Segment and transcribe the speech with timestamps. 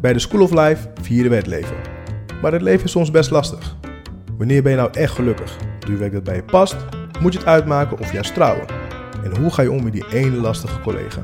[0.00, 1.76] Bij de School of Life vieren we het leven.
[2.42, 3.76] Maar het leven is soms best lastig.
[4.38, 5.56] Wanneer ben je nou echt gelukkig?
[5.78, 6.76] Doe je werk dat bij je past?
[7.20, 8.66] Moet je het uitmaken of juist trouwen?
[9.24, 11.22] En hoe ga je om met die ene lastige collega?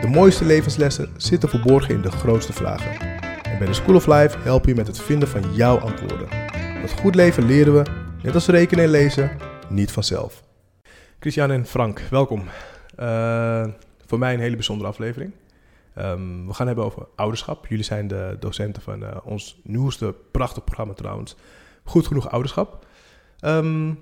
[0.00, 3.00] De mooiste levenslessen zitten verborgen in de grootste vragen.
[3.42, 6.28] En bij de School of Life helpen je met het vinden van jouw antwoorden.
[6.78, 7.82] Want goed leven leren we,
[8.22, 9.30] net als rekenen en lezen,
[9.68, 10.42] niet vanzelf.
[11.20, 12.42] Christian en Frank, welkom.
[12.98, 13.64] Uh,
[14.06, 15.32] voor mij een hele bijzondere aflevering.
[15.98, 17.66] Um, we gaan hebben over ouderschap.
[17.66, 21.36] Jullie zijn de docenten van uh, ons nieuwste prachtig programma trouwens.
[21.84, 22.86] Goed genoeg ouderschap.
[23.40, 23.98] Um,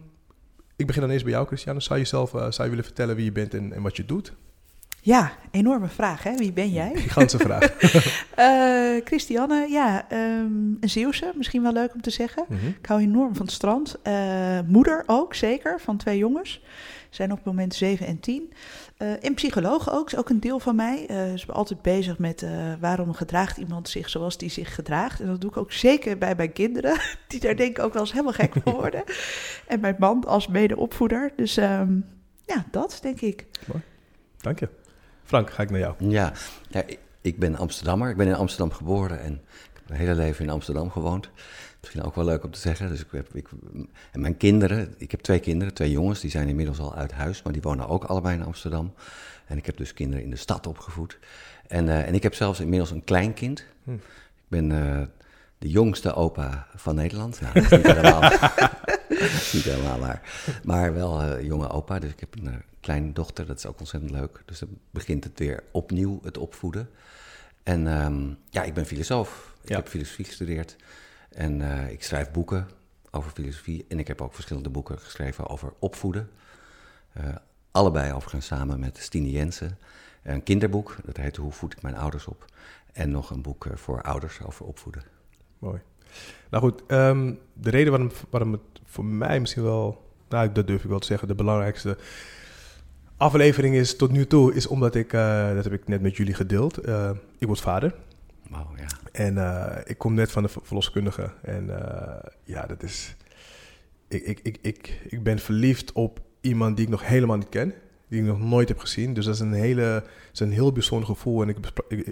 [0.77, 1.81] ik begin dan eerst bij jou, Christiane.
[1.81, 4.05] Zou je zelf uh, zou je willen vertellen wie je bent en, en wat je
[4.05, 4.33] doet?
[5.03, 6.37] Ja, enorme vraag, hè?
[6.37, 6.93] Wie ben jij?
[6.95, 7.83] Gigantische vraag.
[8.39, 12.45] uh, Christiane, ja, um, een Zeeuwse, misschien wel leuk om te zeggen.
[12.49, 12.69] Mm -hmm.
[12.69, 13.99] Ik hou enorm van het strand.
[14.67, 16.63] Moeder ook, zeker, van twee jongens.
[17.11, 18.53] Zijn op het moment 7 en 10.
[19.03, 21.07] Uh, en psycholoog ook, is ook een deel van mij.
[21.11, 24.75] Uh, dus ik ben altijd bezig met uh, waarom gedraagt iemand zich zoals die zich
[24.75, 25.21] gedraagt.
[25.21, 28.03] En dat doe ik ook zeker bij mijn kinderen, die daar denk ik ook wel
[28.03, 29.03] eens helemaal gek van worden.
[29.67, 31.33] en mijn man als medeopvoeder.
[31.37, 32.05] Dus um,
[32.47, 33.47] ja, dat denk ik.
[33.67, 33.83] Mooi,
[34.37, 34.69] dank je.
[35.25, 35.95] Frank, ga ik naar jou.
[35.99, 36.33] Ja,
[36.69, 36.83] ja,
[37.21, 38.11] ik ben Amsterdammer.
[38.11, 39.41] Ik ben in Amsterdam geboren en
[39.91, 41.31] mijn hele leven in Amsterdam gewoond.
[41.81, 42.89] Misschien ook wel leuk om te zeggen.
[42.89, 43.49] Dus ik heb, ik,
[44.13, 47.43] en mijn kinderen, ik heb twee kinderen, twee jongens, die zijn inmiddels al uit huis,
[47.43, 48.93] maar die wonen ook allebei in Amsterdam.
[49.47, 51.19] En ik heb dus kinderen in de stad opgevoed.
[51.67, 53.65] En, uh, en ik heb zelfs inmiddels een kleinkind.
[53.85, 53.93] Hm.
[53.93, 55.03] Ik ben uh,
[55.59, 57.41] de jongste opa van Nederland.
[57.41, 58.21] Nou, dat is niet helemaal,
[59.53, 60.23] niet helemaal waar.
[60.65, 61.99] Maar wel uh, jonge opa.
[61.99, 64.43] Dus ik heb een kleine dochter, dat is ook ontzettend leuk.
[64.45, 66.89] Dus dan begint het weer opnieuw, het opvoeden.
[67.63, 69.50] En um, ja, ik ben filosoof.
[69.71, 70.77] Ik heb filosofie gestudeerd.
[71.29, 72.69] En uh, ik schrijf boeken
[73.11, 73.85] over filosofie.
[73.89, 76.31] En ik heb ook verschillende boeken geschreven over opvoeden.
[77.19, 77.25] Uh,
[77.71, 79.79] allebei overigens samen met Stine Jensen.
[80.23, 82.45] Een kinderboek, dat heet Hoe voed ik mijn ouders op?
[82.93, 85.03] En nog een boek uh, voor ouders over opvoeden.
[85.59, 85.81] Mooi.
[86.51, 90.83] Nou goed, um, de reden waarom, waarom het voor mij misschien wel, nou dat durf
[90.83, 91.97] ik wel te zeggen, de belangrijkste
[93.17, 96.35] aflevering is tot nu toe, is omdat ik, uh, dat heb ik net met jullie
[96.35, 97.95] gedeeld, uh, ik word vader.
[98.51, 98.87] Ja.
[99.13, 101.33] En uh, ik kom net van de verloskundige.
[101.43, 103.17] En uh, ja, dat is.
[104.09, 107.75] Ik, ik, ik, ik, ik ben verliefd op iemand die ik nog helemaal niet ken.
[108.09, 109.15] Die ik nog nooit heb gezien.
[109.15, 111.43] Dus dat is een, hele, is een heel bijzonder gevoel.
[111.43, 111.57] En ik,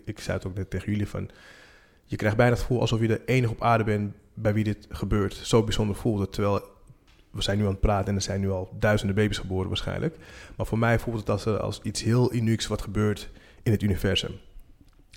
[0.05, 1.31] ik, zei het ook net tegen jullie van.
[2.05, 4.87] Je krijgt bijna het gevoel alsof je de enige op aarde bent bij wie dit
[4.91, 5.35] gebeurt.
[5.35, 6.33] Zo bijzonder voelt het.
[6.33, 6.63] Terwijl
[7.31, 10.17] we zijn nu aan het praten en er zijn nu al duizenden baby's geboren waarschijnlijk.
[10.57, 13.31] Maar voor mij voelt het als, als iets heel unieks wat gebeurt
[13.63, 14.33] in het universum.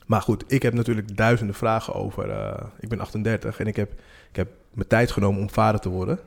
[0.06, 2.29] Maar goed, ik heb natuurlijk duizenden vragen over.
[2.29, 3.91] Uh, ik ben 38 en ik heb,
[4.29, 6.19] ik heb mijn tijd genomen om vader te worden.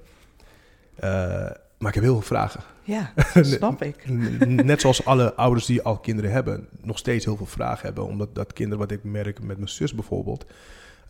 [0.97, 2.61] Uh, maar ik heb heel veel vragen.
[2.83, 4.09] Ja, snap ik.
[4.47, 8.05] Net zoals alle ouders die al kinderen hebben, nog steeds heel veel vragen hebben.
[8.05, 10.47] Omdat dat kinderen, wat ik merk met mijn zus bijvoorbeeld,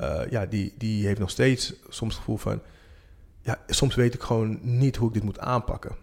[0.01, 2.63] uh, ja, die, die heeft nog steeds soms het gevoel van,
[3.41, 5.97] ja, soms weet ik gewoon niet hoe ik dit moet aanpakken.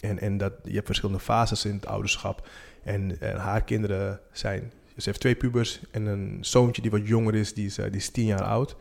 [0.00, 2.48] En, en dat, je hebt verschillende fases in het ouderschap.
[2.82, 7.34] En, en haar kinderen zijn ze heeft twee pubers en een zoontje die wat jonger
[7.34, 8.76] is, die is, uh, die is tien jaar oud.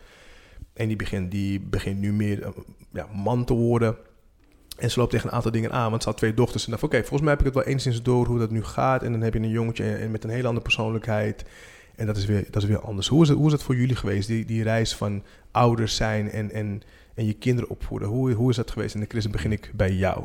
[0.73, 2.47] En die begint, die begint nu meer uh,
[2.93, 3.97] ja, man te worden.
[4.77, 6.65] En ze loopt tegen een aantal dingen aan, want ze had twee dochters.
[6.65, 8.63] En dacht oké, okay, volgens mij heb ik het wel enigszins door hoe dat nu
[8.63, 9.03] gaat.
[9.03, 11.45] En dan heb je een jongetje en, met een hele andere persoonlijkheid.
[11.95, 13.07] En dat is weer, dat is weer anders.
[13.07, 16.31] Hoe is, het, hoe is het voor jullie geweest, die, die reis van ouders zijn
[16.31, 16.81] en, en,
[17.13, 18.07] en je kinderen opvoeden?
[18.07, 18.95] Hoe, hoe is dat geweest?
[18.95, 20.23] En Chris, begin ik bij jou.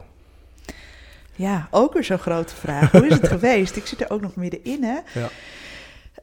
[1.36, 2.92] Ja, ook weer zo'n grote vraag.
[2.92, 3.76] Hoe is het geweest?
[3.76, 4.98] Ik zit er ook nog middenin, hè?
[5.20, 5.28] Ja.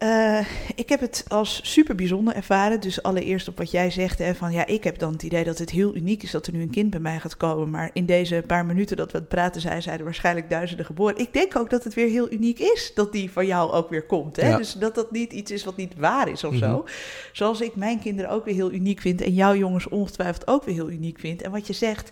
[0.03, 0.39] Uh,
[0.75, 2.79] ik heb het als super bijzonder ervaren.
[2.79, 5.57] Dus allereerst op wat jij zegt, hè, van ja, ik heb dan het idee dat
[5.57, 7.69] het heel uniek is dat er nu een kind bij mij gaat komen.
[7.69, 11.17] Maar in deze paar minuten dat we het praten zijn, zijn er waarschijnlijk duizenden geboren.
[11.17, 14.06] Ik denk ook dat het weer heel uniek is dat die van jou ook weer
[14.06, 14.35] komt.
[14.35, 14.47] Hè?
[14.50, 14.57] Ja.
[14.57, 16.59] Dus dat dat niet iets is wat niet waar is of Mhm.
[16.63, 16.85] zo.
[17.31, 20.75] Zoals ik mijn kinderen ook weer heel uniek vind en jouw jongens ongetwijfeld ook weer
[20.75, 21.41] heel uniek vind.
[21.41, 22.11] En wat je zegt,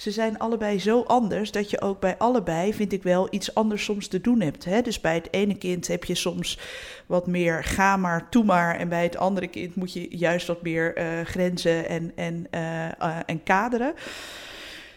[0.00, 3.84] ze zijn allebei zo anders dat je ook bij allebei, vind ik wel, iets anders
[3.84, 4.64] soms te doen hebt.
[4.64, 4.82] Hè?
[4.82, 6.58] Dus bij het ene kind heb je soms
[7.06, 8.76] wat meer ga maar, toe maar.
[8.76, 12.84] En bij het andere kind moet je juist wat meer uh, grenzen en, en, uh,
[12.84, 13.94] uh, en kaderen.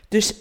[0.07, 0.35] Dus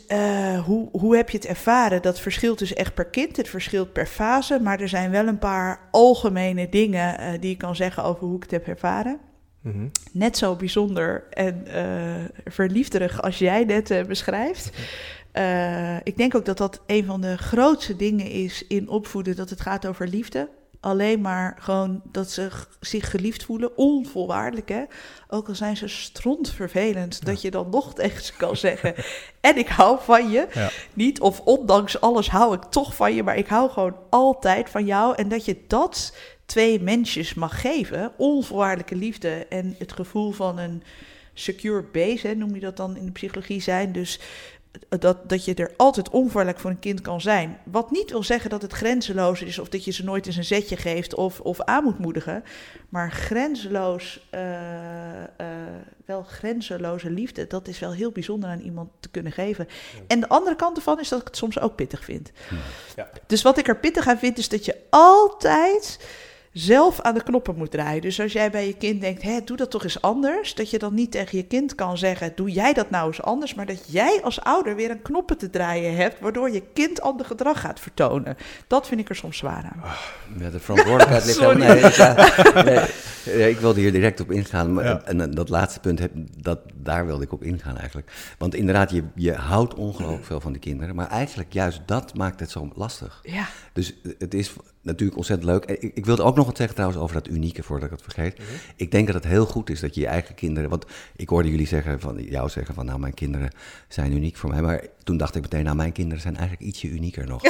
[0.64, 2.02] hoe, hoe heb je het ervaren?
[2.02, 4.60] Dat verschilt dus echt per kind, het verschilt per fase.
[4.60, 8.42] Maar er zijn wel een paar algemene dingen die ik kan zeggen over hoe ik
[8.42, 9.31] het heb ervaren.
[9.62, 9.90] Mm -hmm.
[10.12, 11.66] Net zo bijzonder en
[12.44, 14.70] verliefderig als jij net beschrijft.
[15.32, 19.50] Uh, ik denk ook dat dat een van de grootste dingen is in opvoeden, dat
[19.50, 20.48] het gaat over liefde.
[20.80, 22.48] Alleen maar gewoon dat ze
[22.80, 24.82] zich geliefd voelen, onvoorwaardelijk hè.
[25.28, 27.26] Ook al zijn ze strontvervelend, ja.
[27.26, 28.94] dat je dan nog tegen ze kan zeggen...
[29.40, 30.46] en ik hou van je.
[30.54, 30.70] Ja.
[30.92, 34.84] Niet of ondanks alles hou ik toch van je, maar ik hou gewoon altijd van
[34.84, 35.14] jou.
[35.16, 36.16] En dat je dat
[36.52, 40.82] twee mensjes mag geven, onvoorwaardelijke liefde en het gevoel van een
[41.34, 43.92] secure base, hè, noem je dat dan in de psychologie zijn.
[43.92, 44.20] Dus
[44.88, 47.58] dat, dat je er altijd onvoorwaardelijk voor een kind kan zijn.
[47.64, 50.44] Wat niet wil zeggen dat het grenzeloos is of dat je ze nooit eens een
[50.44, 52.44] zetje geeft of, of aan moet moedigen.
[52.88, 55.28] Maar grenzeloos, eh, eh,
[56.04, 59.68] wel grenzeloze liefde, dat is wel heel bijzonder aan iemand te kunnen geven.
[60.06, 62.32] En de andere kant ervan is dat ik het soms ook pittig vind.
[62.96, 63.10] Ja.
[63.26, 65.98] Dus wat ik er pittig aan vind, is dat je altijd
[66.52, 68.00] zelf aan de knoppen moet draaien.
[68.02, 70.78] Dus als jij bij je kind denkt, Hé, doe dat toch eens anders, dat je
[70.78, 73.92] dan niet tegen je kind kan zeggen, doe jij dat nou eens anders, maar dat
[73.92, 77.80] jij als ouder weer een knoppen te draaien hebt, waardoor je kind ander gedrag gaat
[77.80, 78.36] vertonen.
[78.66, 79.82] Dat vind ik er soms zwaar aan.
[80.38, 81.58] Ja, de verantwoordelijkheid ligt er.
[81.58, 82.84] Nee, nee,
[83.36, 87.06] nee, ik wilde hier direct op ingaan, maar, en, dat laatste punt, heb, dat, daar
[87.06, 88.12] wilde ik op ingaan eigenlijk.
[88.38, 92.40] Want inderdaad, je, je houdt ongelooflijk veel van de kinderen, maar eigenlijk juist dat maakt
[92.40, 93.20] het zo lastig.
[93.22, 93.46] Ja.
[93.72, 94.52] Dus het is
[94.82, 95.64] natuurlijk ontzettend leuk.
[95.64, 98.38] Ik, ik wilde ook nog wat zeggen trouwens over dat unieke, voordat ik het vergeet.
[98.38, 98.46] Mhm.
[98.76, 100.70] Ik denk dat het heel goed is dat je je eigen kinderen...
[100.70, 100.86] Want
[101.16, 102.86] ik hoorde jullie zeggen, van, jou zeggen van...
[102.86, 103.50] nou, mijn kinderen
[103.88, 104.62] zijn uniek voor mij.
[104.62, 107.42] Maar toen dacht ik meteen, nou, mijn kinderen zijn eigenlijk ietsje unieker nog.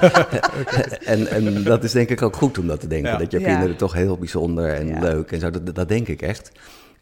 [1.12, 3.18] en, en dat is denk ik ook goed om dat te denken.
[3.18, 5.50] Dat je kinderen toch heel bijzonder en leuk en zo.
[5.50, 6.52] Dat, dat denk ik echt.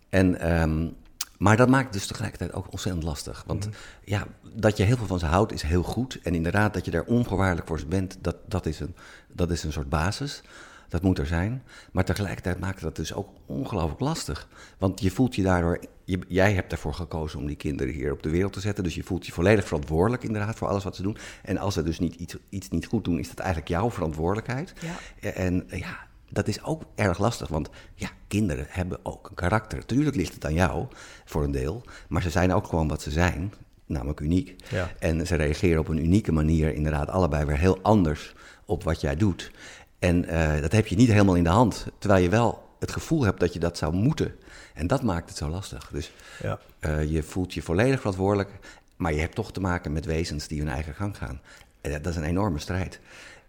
[0.09, 0.61] En...
[0.61, 0.97] Um,
[1.39, 3.45] maar dat maakt dus tegelijkertijd ook ontzettend lastig.
[3.47, 3.75] Want mhm.
[4.05, 6.19] ja, dat je heel veel van ze houdt is heel goed.
[6.23, 8.95] En inderdaad, dat je daar onvoorwaardelijk voor ze bent, dat, dat, is een,
[9.33, 10.43] dat is een soort basis.
[10.89, 11.63] Dat moet er zijn.
[11.93, 14.49] Maar tegelijkertijd maakt dat dus ook ongelooflijk lastig.
[14.79, 15.81] Want je voelt je daardoor.
[16.05, 18.85] Je, jij hebt ervoor gekozen om die kinderen hier op de wereld te zetten.
[18.85, 21.17] Dus je voelt je volledig verantwoordelijk, inderdaad, voor alles wat ze doen.
[21.43, 24.73] En als ze dus niet iets, iets niet goed doen, is dat eigenlijk jouw verantwoordelijkheid.
[25.21, 25.31] Ja.
[25.33, 29.87] En ja, dat is ook erg lastig, want ja, kinderen hebben ook een karakter.
[29.87, 30.87] Tuurlijk ligt het aan jou,
[31.25, 33.55] voor een deel, maar ze zijn ook gewoon wat ze zijn,
[33.87, 34.55] namelijk uniek.
[34.71, 34.91] Ja.
[34.99, 38.35] En ze reageren op een unieke manier, inderdaad, allebei weer heel anders
[38.65, 39.51] op wat jij doet.
[39.99, 43.23] En uh, dat heb je niet helemaal in de hand, terwijl je wel het gevoel
[43.23, 44.35] hebt dat je dat zou moeten.
[44.75, 45.89] En dat maakt het zo lastig.
[45.93, 46.59] Dus ja.
[46.81, 48.51] uh, je voelt je volledig verantwoordelijk,
[48.97, 51.41] maar je hebt toch te maken met wezens die hun eigen gang gaan.
[51.81, 53.01] En dat is een enorme strijd.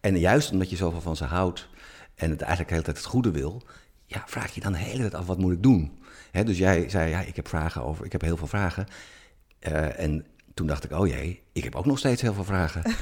[0.01, 1.67] En juist omdat je zoveel van ze houdt,
[2.19, 3.63] en het eigenlijk de hele tijd het goede wil,
[4.05, 5.97] ja, vraag je dan de hele tijd af, wat moet ik doen?
[6.31, 8.85] dus jij zei, ja, ik heb vragen over, ik heb heel veel vragen.
[9.67, 12.81] Uh, en toen dacht ik, oh jee, ik heb ook nog steeds heel veel vragen.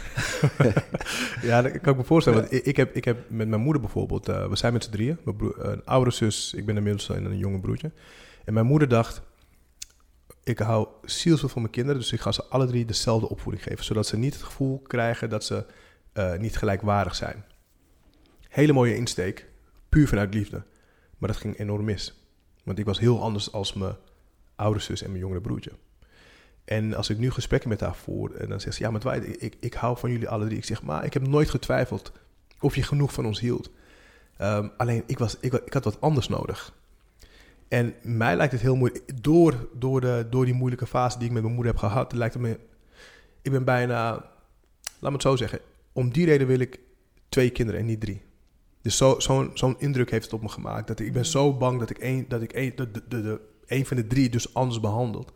[1.50, 2.40] ja, dat kan ik me voorstellen.
[2.40, 5.18] Want ik, heb, ik heb met mijn moeder bijvoorbeeld, uh, we zijn met z'n drieën,
[5.58, 7.92] een oudere zus, ik ben inmiddels een, een jonge broertje.
[8.46, 9.22] En mijn moeder dacht,
[10.44, 13.86] ik hou zielsveel van mijn kinderen, dus ik ga ze alle drie dezelfde opvoeding geven.
[13.86, 15.66] Zodat ze niet het gevoel krijgen dat ze
[16.14, 17.46] uh, niet gelijkwaardig zijn.
[18.58, 19.46] Hele mooie insteek,
[19.90, 20.64] puur vanuit liefde.
[21.18, 22.14] Maar dat ging enorm mis.
[22.64, 23.96] Want ik was heel anders als mijn
[24.56, 25.72] oudere zus en mijn jongere broertje.
[26.66, 29.42] En als ik nu gesprekken met haar voer, en dan zegt ze: Ja, maar Dwight,
[29.44, 30.58] ik, ik hou van jullie alle drie.
[30.58, 32.12] Ik zeg: Maar ik heb nooit getwijfeld
[32.60, 33.70] of je genoeg van ons hield.
[34.42, 36.74] Um, alleen ik, was, ik, ik had wat anders nodig.
[37.68, 41.34] En mij lijkt het heel moeilijk, door, door, de, door die moeilijke fase die ik
[41.34, 42.60] met mijn moeder heb gehad, lijkt het me,
[43.42, 44.12] ik ben bijna,
[45.00, 45.60] laat me het zo zeggen,
[45.92, 46.80] om die reden wil ik
[47.30, 48.26] twee kinderen en niet drie.
[48.88, 50.88] Dus zo'n zo zo'n indruk heeft het op me gemaakt.
[50.88, 53.86] Dat ik, ben zo bang dat ik één, dat ik één, de, de, de, een
[53.86, 55.32] van de drie dus anders behandeld.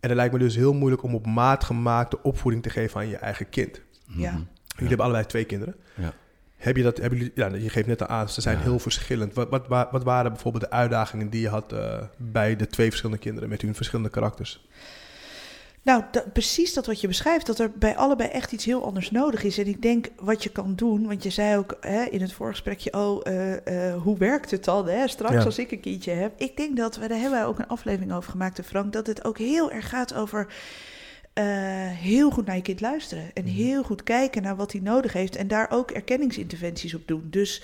[0.00, 3.08] En het lijkt me dus heel moeilijk om op maat gemaakte opvoeding te geven aan
[3.08, 3.80] je eigen kind.
[4.06, 4.30] Ja.
[4.66, 5.74] Jullie hebben allebei twee kinderen.
[5.96, 6.12] Ja.
[6.56, 9.34] Heb je dat, hebben jullie, ja, je geeft net al aan, ze zijn heel verschillend.
[9.34, 13.22] Wat, wat, wat, waren bijvoorbeeld de uitdagingen die je had uh, bij de twee verschillende
[13.22, 14.68] kinderen met hun verschillende karakters?
[15.84, 19.42] Nou, precies dat wat je beschrijft, dat er bij allebei echt iets heel anders nodig
[19.42, 19.58] is.
[19.58, 22.92] En ik denk wat je kan doen, want je zei ook hè, in het voorgesprekje,
[22.92, 24.88] oh, uh, uh, hoe werkt het dan?
[24.88, 25.08] Hè?
[25.08, 26.32] Straks als ik een kindje heb.
[26.40, 29.24] Ik denk dat, we, daar hebben wij ook een aflevering over gemaakt, Frank, dat het
[29.24, 30.46] ook heel erg gaat over
[31.34, 31.44] uh,
[31.88, 33.30] heel goed naar je kind luisteren.
[33.34, 33.54] En mhm.
[33.54, 37.26] heel goed kijken naar wat hij nodig heeft en daar ook erkenningsinterventies op doen.
[37.30, 37.62] Dus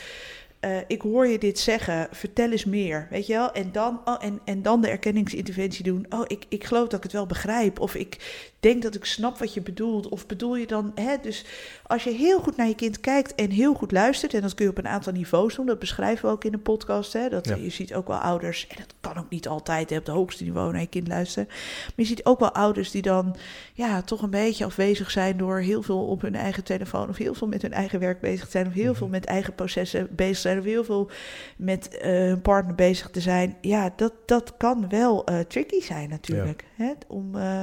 [0.60, 3.52] uh, ik hoor je dit zeggen, vertel eens meer, weet je wel?
[3.52, 6.06] En dan, oh, en, en dan de erkenningsinterventie doen.
[6.08, 7.80] Oh, ik, ik geloof dat ik het wel begrijp.
[7.80, 8.18] Of ik
[8.60, 10.08] denk dat ik snap wat je bedoelt.
[10.08, 11.16] Of bedoel je dan, hè?
[11.22, 11.44] Dus
[11.86, 14.64] als je heel goed naar je kind kijkt en heel goed luistert, en dat kun
[14.64, 17.12] je op een aantal niveaus doen, dat beschrijven we ook in de podcast.
[17.12, 17.28] Hè?
[17.28, 20.14] Dat, Je ziet ook wel ouders, en dat kan ook niet altijd hè, op het
[20.14, 21.48] hoogste niveau naar je kind luisteren.
[21.48, 23.36] Maar je ziet ook wel ouders die dan
[23.72, 27.34] ja, toch een beetje afwezig zijn door heel veel op hun eigen telefoon, of heel
[27.34, 29.16] veel met hun eigen werk bezig te zijn, of heel veel mhm.
[29.16, 31.10] met eigen processen bezig zijn, of heel veel
[31.56, 33.56] met uh, hun partner bezig te zijn.
[33.60, 36.64] Ja, dat, dat kan wel uh, tricky zijn natuurlijk.
[36.76, 36.92] Hè?
[37.06, 37.34] Om.
[37.34, 37.62] Uh,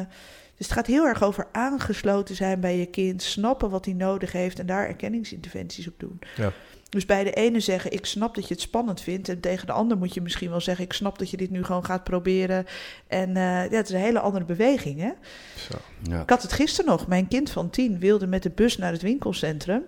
[0.56, 4.32] dus het gaat heel erg over aangesloten zijn bij je kind, snappen wat hij nodig
[4.32, 6.20] heeft en daar erkenningsinterventies op doen.
[6.36, 6.52] Ja.
[6.90, 9.30] Dus bij de ene zeggen, ik snap dat je het spannend vindt.
[9.30, 11.64] En tegen de ander moet je misschien wel zeggen, ik snap dat je dit nu
[11.64, 12.66] gewoon gaat proberen.
[13.08, 15.00] En uh, ja, het is een hele andere beweging.
[15.00, 15.12] Hè?
[15.56, 16.22] Zo, ja.
[16.22, 17.08] Ik had het gisteren nog.
[17.08, 19.84] Mijn kind van tien wilde met de bus naar het winkelcentrum.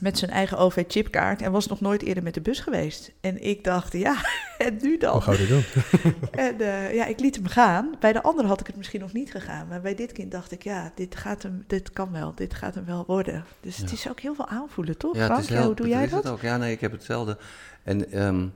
[0.00, 3.12] Met zijn eigen OV-chipkaart en was nog nooit eerder met de bus geweest.
[3.20, 4.16] En ik dacht, ja,
[4.58, 5.22] en nu dan?
[5.22, 5.64] Hoe dit doen?
[6.30, 7.94] En eh, ja, ik liet hem gaan.
[8.00, 9.68] Bij de andere had ik het misschien nog niet gegaan.
[9.68, 12.34] Maar bij dit kind dacht ik, ja, dit, gaat hem, dit kan wel.
[12.34, 13.44] Dit gaat hem wel worden.
[13.60, 15.16] Dus het is ook heel veel aanvoelen, toch?
[15.16, 15.40] Ja, Frank?
[15.40, 16.22] het heel, hoe doe het jij is dat?
[16.22, 16.40] Het ook.
[16.40, 17.38] Ja, nee, ik heb hetzelfde.
[17.82, 18.46] En ehm,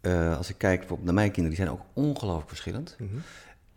[0.00, 2.96] eh, als ik kijk bijvoorbeeld naar mijn kinderen, die zijn ook ongelooflijk verschillend.
[2.98, 3.16] Mhm.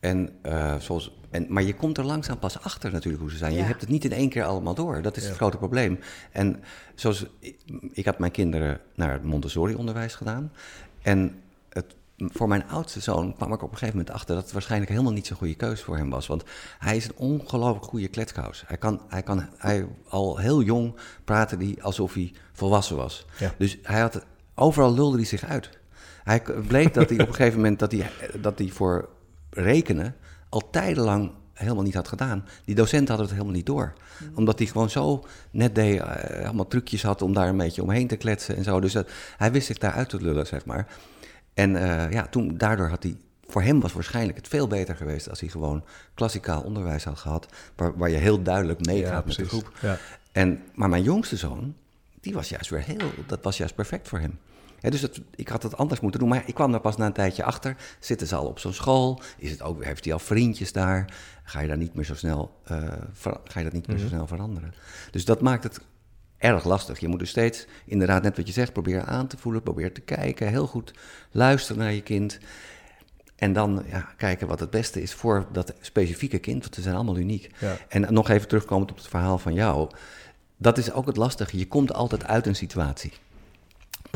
[0.07, 3.53] En, eh, zoals, en, maar je komt er langzaam pas achter natuurlijk hoe ze zijn.
[3.53, 5.01] Je hebt het niet in één keer allemaal door.
[5.01, 5.27] Dat is Ja.
[5.29, 5.99] het grote probleem.
[6.31, 6.63] En
[6.95, 7.57] zoals, ik,
[7.91, 10.51] ik had mijn kinderen naar het Montessori-onderwijs gedaan.
[11.01, 14.53] En het, voor mijn oudste zoon kwam ik op een gegeven moment achter dat het
[14.53, 16.27] waarschijnlijk helemaal niet zo'n goede keus voor hem was.
[16.27, 16.43] Want
[16.79, 18.63] hij is een ongelooflijk goede kletskous.
[18.67, 23.25] Hij kan, hij kan hij, al heel jong praten die alsof hij volwassen was.
[23.39, 23.53] Ja.
[23.57, 25.69] Dus hij had, overal lulde hij zich uit.
[26.23, 28.09] Hij bleek dat hij op een gegeven moment dat hij,
[28.41, 29.09] dat hij voor
[29.57, 30.15] rekenen
[30.49, 32.45] al tijdenlang helemaal niet had gedaan.
[32.65, 33.93] Die docenten hadden het helemaal niet door.
[34.33, 38.07] Omdat hij gewoon zo net deed, eh, allemaal trucjes had om daar een beetje omheen
[38.07, 38.79] te kletsen en zo.
[38.79, 40.87] Dus dat, hij wist zich daaruit te lullen, zeg maar.
[41.53, 43.17] En eh, ja, toen, daardoor had hij...
[43.49, 45.83] Voor hem was waarschijnlijk het veel beter geweest als hij gewoon
[46.13, 47.47] klassikaal onderwijs had gehad.
[47.75, 49.59] Waar, waar je heel duidelijk meegaat met de precies.
[49.59, 49.77] groep.
[49.81, 49.97] Ja.
[50.31, 51.75] En, maar mijn jongste zoon,
[52.21, 54.39] die was juist weer heel, dat was juist perfect voor hem.
[54.81, 57.13] Dus het, ik had het anders moeten doen, maar ik kwam daar pas na een
[57.13, 57.75] tijdje achter.
[57.99, 59.21] Zitten ze al op zo'n school?
[59.37, 61.13] Is het ook, heeft hij al vriendjes daar?
[61.43, 62.77] Ga je, daar niet meer zo snel, eh,
[63.13, 64.73] ver- ga je dat niet meer zo snel veranderen?
[65.11, 65.79] Dus dat maakt het
[66.37, 66.99] erg lastig.
[66.99, 70.01] Je moet dus steeds, inderdaad, net wat je zegt, proberen aan te voelen, proberen te
[70.01, 70.93] kijken, heel goed
[71.31, 72.37] luisteren naar je kind.
[73.35, 76.95] En dan ja, kijken wat het beste is voor dat specifieke kind, want ze zijn
[76.95, 77.51] allemaal uniek.
[77.59, 77.77] Ja.
[77.87, 79.89] En nog even terugkomend op het verhaal van jou.
[80.57, 81.57] Dat is ook het lastige.
[81.57, 83.13] Je komt altijd uit een situatie.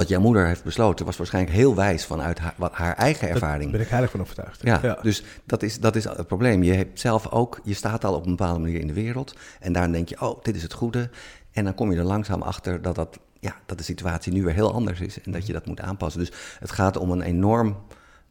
[0.01, 3.36] Wat jouw moeder heeft besloten was waarschijnlijk heel wijs vanuit haar, wat, haar eigen Daar
[3.36, 3.72] ervaring.
[3.72, 4.62] ben ik heilig van overtuigd.
[4.63, 6.63] Ja, dus dat is, dat is het probleem.
[6.63, 9.36] Je hebt zelf ook, je staat al op een bepaalde manier in de wereld.
[9.60, 11.10] En daar denk je, oh, dit is het goede.
[11.51, 14.53] En dan kom je er langzaam achter dat, dat, ja, dat de situatie nu weer
[14.53, 15.22] heel anders is.
[15.22, 16.20] En dat je dat moet aanpassen.
[16.20, 17.77] Dus het gaat om een enorm,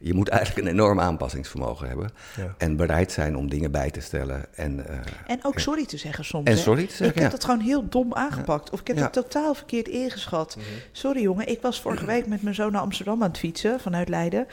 [0.02, 2.10] je moet eigenlijk een enorm aanpassingsvermogen hebben.
[2.36, 2.54] Ja.
[2.58, 4.44] En bereid zijn om dingen bij te stellen.
[4.54, 6.46] En, eh, En ook sorry te zeggen soms.
[6.46, 6.58] En hè.
[6.58, 7.30] sorry te zeggen, Ik heb ja.
[7.30, 8.70] dat gewoon heel dom aangepakt.
[8.70, 9.02] Of ik heb Ja.
[9.02, 10.56] het totaal verkeerd ingeschat.
[10.92, 14.08] Sorry jongen, ik was vorige week met mijn zoon naar Amsterdam aan het fietsen vanuit
[14.08, 14.46] Leiden.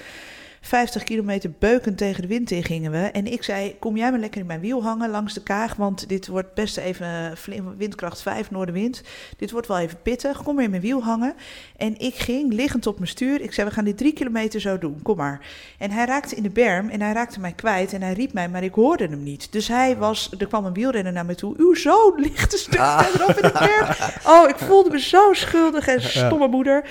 [0.67, 2.97] 50 kilometer beukend tegen de wind in gingen we.
[2.97, 5.75] En ik zei, kom jij maar lekker in mijn wiel hangen langs de kaag.
[5.75, 7.37] Want dit wordt best even
[7.77, 9.01] windkracht 5 noordenwind.
[9.37, 10.43] Dit wordt wel even pittig.
[10.43, 11.33] Kom maar in mijn wiel hangen.
[11.77, 13.41] En ik ging liggend op mijn stuur.
[13.41, 14.99] Ik zei, we gaan dit drie kilometer zo doen.
[15.01, 15.45] Kom maar.
[15.77, 17.93] En hij raakte in de berm en hij raakte mij kwijt.
[17.93, 19.51] En hij riep mij, maar ik hoorde hem niet.
[19.51, 21.53] Dus hij was, er kwam een wielrenner naar me toe.
[21.57, 24.11] Uw zoon ligt een stuk verderop in de berm.
[24.35, 26.89] Oh, ik voelde me zo schuldig en stomme moeder.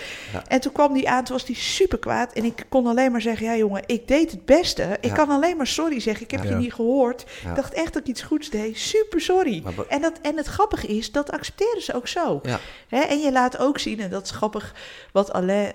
[0.49, 2.33] En toen kwam hij aan, toen was hij super kwaad.
[2.33, 4.97] En ik kon alleen maar zeggen, ja jongen, ik deed het beste.
[5.01, 6.25] Ik kan alleen maar sorry zeggen.
[6.25, 6.49] Ik heb Ja.
[6.51, 7.21] je niet gehoord.
[7.49, 8.79] Ik dacht echt dat ik iets goeds deed.
[8.79, 9.63] Super sorry.
[9.89, 12.41] En, dat, en het grappige is, dat accepteren ze ook zo.
[12.89, 14.75] Hè, en je laat ook zien, en dat is grappig,
[15.13, 15.73] wat Alain,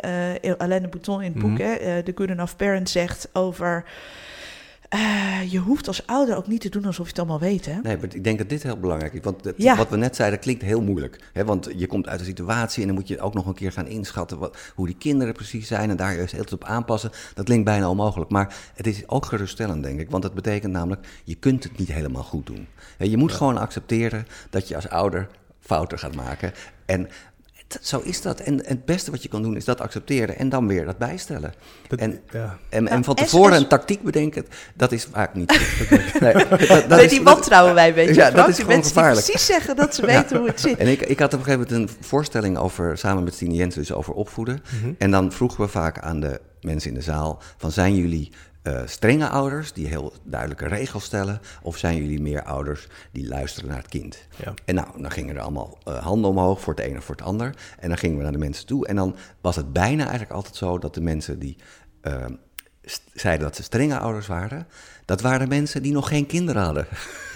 [0.58, 1.62] Alain de Bouton in het boek, Mhm.
[1.62, 3.84] hè, eh, The Good Enough Parent, zegt over...
[4.92, 7.74] eh, je hoeft als ouder ook niet te doen alsof je het allemaal weet, hè?
[7.82, 9.20] Nee, maar ik denk dat dit heel belangrijk is.
[9.24, 9.76] Want Ja.
[9.76, 11.30] wat we net zeiden klinkt heel moeilijk.
[11.34, 11.46] Hè?
[11.46, 13.88] Want je komt uit een situatie en dan moet je ook nog een keer gaan
[13.88, 17.12] inschatten wat, hoe die kinderen precies zijn en daar juist heel op aanpassen.
[17.34, 18.32] Dat klinkt bijna onmogelijk.
[18.32, 20.10] Maar het is ook geruststellend, denk ik.
[20.10, 22.68] Want het betekent namelijk, je kunt het niet helemaal goed doen.
[22.98, 25.28] Je moet gewoon accepteren dat je als ouder
[25.60, 26.52] fouten gaat maken.
[26.86, 27.08] En
[27.82, 28.40] zo is dat.
[28.40, 31.54] En het beste wat je kan doen is dat accepteren en dan weer dat bijstellen.
[31.88, 32.58] Dat- en, ja.
[32.70, 35.90] en, en Nou, van en- tevoren en- een tactiek bedenken, dat is vaak niet goed.
[36.22, 38.14] Nee, dat, dat is- die wantrouwen wij, weet je.
[38.14, 39.26] Ja, dat is die gewoon mensen die gevaarlijk.
[39.26, 40.78] precies zeggen dat ze weten hoe het zit.
[40.78, 43.80] En ik, ik had op een gegeven moment een voorstelling over, samen met Stine Jensen,
[43.82, 44.64] dus over opvoeden.
[44.98, 48.82] En dan vroegen we vaak aan de mensen in de zaal: van zijn jullie eh,
[48.86, 53.78] strenge ouders die heel duidelijke regels stellen, of zijn jullie meer ouders die luisteren naar
[53.78, 54.28] het kind?
[54.44, 54.54] Ja.
[54.66, 57.26] En nou, dan gingen er allemaal eh, handen omhoog voor het een of voor het
[57.26, 57.56] ander.
[57.80, 58.88] En dan gingen we naar de mensen toe.
[58.88, 61.58] En dan was het bijna eigenlijk altijd zo dat de mensen die
[62.02, 62.26] eh,
[62.84, 64.68] st- zeiden dat ze strenge ouders waren,
[65.12, 66.88] dat waren mensen die nog geen kinderen hadden.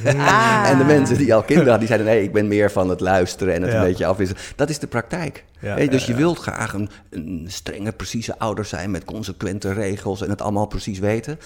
[0.05, 0.63] Ah.
[0.69, 2.99] En de mensen die al kinderen hadden, die zeiden: nee, ik ben meer van het
[2.99, 3.77] luisteren en het Ja.
[3.77, 4.41] een beetje afwisselen.
[4.55, 5.43] Dat is de praktijk.
[5.59, 10.29] Ja, dus je wilt graag een, een strenge, precieze ouder zijn met consequente regels en
[10.29, 11.39] het allemaal precies weten.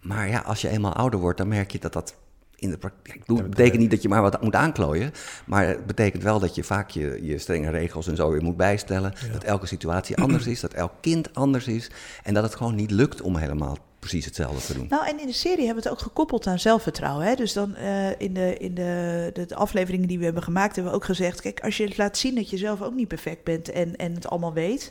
[0.00, 2.14] Maar ja, als je eenmaal ouder wordt, dan merk je dat dat
[2.56, 3.22] in de praktijk.
[3.26, 5.12] Het betekent niet dat je maar wat moet aanklooien.
[5.46, 8.56] Maar het betekent wel dat je vaak je, je strenge regels en zo weer moet
[8.56, 9.12] bijstellen.
[9.32, 11.90] Dat elke situatie anders is, dat elk kind anders is.
[12.22, 14.86] En dat het gewoon niet lukt om helemaal precies hetzelfde te doen.
[14.88, 17.26] Nou, en in de serie hebben we het ook gekoppeld aan zelfvertrouwen.
[17.26, 17.34] Hè?
[17.34, 20.98] Dus dan eh, in, de, in de, de, afleveringen die we hebben gemaakt, hebben we
[20.98, 23.96] ook gezegd: kijk, als je laat zien dat je zelf ook niet perfect bent en,
[23.96, 24.90] en het allemaal weet,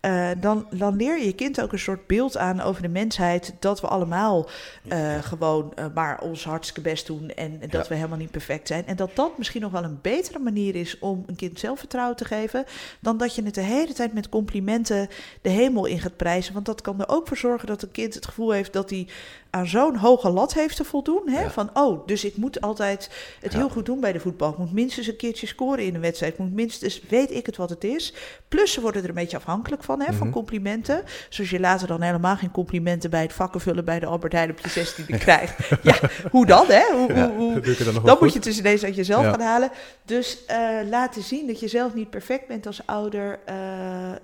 [0.00, 3.54] eh, dan, dan leer je je kind ook een soort beeld aan over de mensheid.
[3.58, 4.48] Dat we allemaal
[4.88, 7.30] eh, gewoon eh, maar ons hartstikke best doen.
[7.30, 7.84] En dat Ja.
[7.88, 8.86] we helemaal niet perfect zijn.
[8.86, 12.24] En dat dat misschien nog wel een betere manier is om een kind zelfvertrouwen te
[12.24, 12.64] geven.
[13.00, 15.08] Dan dat je het de hele tijd met complimenten
[15.42, 16.54] de hemel in gaat prijzen.
[16.54, 19.06] Want dat kan er ook voor zorgen dat een kind het gevoel heeft dat hij
[19.58, 21.22] aan zo'n hoge lat heeft te voldoen.
[21.28, 21.40] Hè?
[21.40, 21.50] Ja.
[21.50, 23.10] Van, oh, dus ik moet altijd
[23.40, 23.58] het Ja.
[23.58, 24.50] heel goed doen bij de voetbal.
[24.50, 26.32] Ik moet minstens een keertje scoren in een wedstrijd.
[26.32, 28.14] Ik moet minstens, weet ik het wat het is.
[28.48, 30.36] Plus ze worden er een beetje afhankelijk van, hè, van Mhm.
[30.36, 31.02] complimenten.
[31.28, 34.58] Zoals je later dan helemaal geen complimenten bij het vakkenvullen bij de Albert Heijn op
[34.58, 35.68] je 16e krijgt.
[35.82, 35.94] Ja,
[36.30, 36.82] hoe dan, hè?
[36.92, 38.28] Hoe, hoe, dan moet goed.
[38.28, 39.70] je het dus ineens uit jezelf gaan halen.
[40.04, 40.58] Dus eh,
[40.90, 43.38] laten zien dat je zelf niet perfect bent als ouder...
[43.44, 43.56] eh,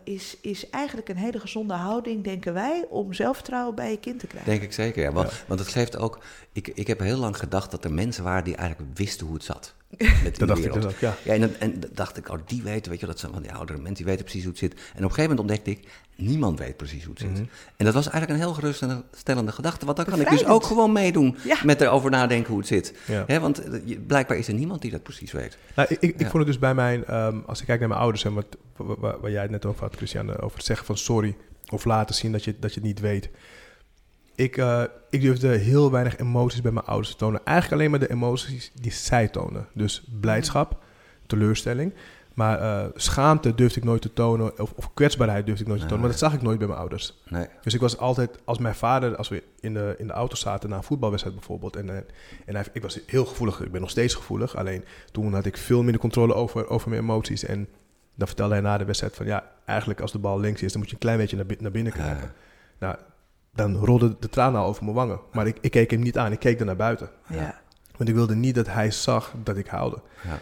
[0.05, 2.85] is, is eigenlijk een hele gezonde houding, denken wij...
[2.89, 4.51] om zelfvertrouwen bij je kind te krijgen.
[4.51, 5.11] Denk ik zeker, ja.
[5.47, 6.19] Want, het geeft ook...
[6.53, 9.45] Ik, ik heb heel lang gedacht dat er mensen waren die eigenlijk wisten hoe het
[9.45, 9.75] zat.
[10.25, 10.83] Met Dat dacht ik wereld.
[10.83, 11.15] dus ook, ja.
[11.25, 13.53] Ja, en, dan- en dacht ik, oh, die weten, weet je, dat zijn van die
[13.53, 14.73] oudere mensen, die weten precies hoe het zit.
[14.73, 17.31] En op een gegeven moment ontdekte ik, niemand weet precies hoe het zit.
[17.33, 17.43] Mhm.
[17.77, 20.93] En dat was eigenlijk een heel geruststellende gedachte, want dan kan ik dus ook gewoon
[20.93, 21.57] meedoen Ja.
[21.65, 22.95] met erover nadenken hoe het zit.
[23.07, 23.25] Ja.
[23.27, 25.59] Hè, want eh, blijkbaar is er niemand die dat precies weet.
[25.75, 28.01] Nou, ik, ik, ik vond het dus bij mijn, ehm, als ik kijk naar mijn
[28.01, 30.87] ouders en wat, wa- wa- waar, jij het net over had, Christiane, over het zeggen
[30.87, 31.37] van sorry
[31.69, 33.29] of laten zien dat je, dat je het niet weet.
[34.35, 37.41] Ik, eh, ik durfde heel weinig emoties bij mijn ouders te tonen.
[37.45, 39.67] Eigenlijk alleen maar de emoties die zij tonen.
[39.73, 40.83] Dus blijdschap,
[41.27, 41.95] teleurstelling.
[42.35, 45.87] Maar eh, schaamte durfde ik nooit te tonen, of, of kwetsbaarheid durfde ik nooit te
[45.87, 46.03] tonen.
[46.03, 47.23] Maar dat zag ik nooit bij mijn ouders.
[47.29, 47.47] Nee.
[47.63, 50.71] Dus ik was altijd, als mijn vader, als we in de, in de auto zaten
[50.71, 51.77] na een voetbalwedstrijd bijvoorbeeld.
[51.77, 51.97] En, eh,
[52.47, 54.57] en hij, ik was heel gevoelig, ik ben nog steeds gevoelig.
[54.57, 57.45] Alleen toen had ik veel minder controle over, over mijn emoties.
[57.45, 57.69] En
[58.15, 60.81] dan vertelde hij na de wedstrijd van ja, eigenlijk als de bal links is, dan
[60.81, 61.93] moet je een klein beetje naar, naar binnen.
[61.97, 62.33] Ja.
[62.79, 62.97] Nou,
[63.55, 65.21] dan rolde de tranen al over mijn wangen.
[65.33, 67.11] Maar ik, ik keek hem niet aan, ik keek er naar buiten.
[67.29, 67.61] Ja.
[67.97, 70.01] Want ik wilde niet dat hij zag dat ik huilde.
[70.23, 70.39] Ja.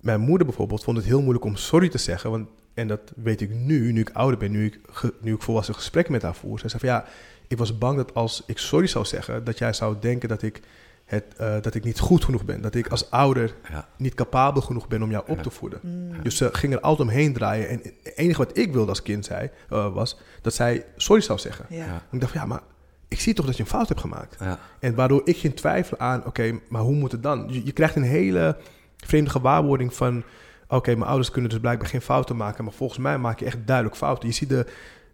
[0.00, 2.30] Mijn moeder bijvoorbeeld vond het heel moeilijk om sorry te zeggen.
[2.30, 5.42] Want, en dat weet ik nu, nu ik ouder ben, nu ik, ge- nu ik
[5.42, 6.58] volwassen gesprek met haar voer.
[6.58, 7.04] Zij zei van ja,
[7.48, 10.60] ik was bang dat als ik sorry zou zeggen, dat jij zou denken dat ik,
[11.08, 12.60] het, eh, dat ik niet goed genoeg ben.
[12.60, 13.88] Dat ik als ouder Ja.
[13.96, 15.42] niet capabel genoeg ben om jou op Ja.
[15.42, 15.80] te voeden.
[15.82, 16.22] Mm.
[16.22, 17.68] Dus ze ging er altijd omheen draaien.
[17.68, 21.38] En het enige wat ik wilde als kind zei, eh, was dat zij sorry zou
[21.38, 21.66] zeggen.
[22.10, 22.60] Ik dacht van ja, maar
[23.08, 24.36] ik zie toch dat je een fout hebt gemaakt.
[24.40, 24.58] Ja.
[24.80, 27.46] En waardoor ik ging twijfelen aan, oké, maar hoe moet het dan?
[27.50, 28.56] Je, je krijgt een hele
[28.96, 30.22] vreemde gewaarwording van,
[30.68, 33.58] oké, mijn ouders kunnen dus blijkbaar geen fouten maken, maar volgens mij maak je echt
[33.66, 34.28] duidelijk fouten.
[34.28, 34.66] Je ziet de,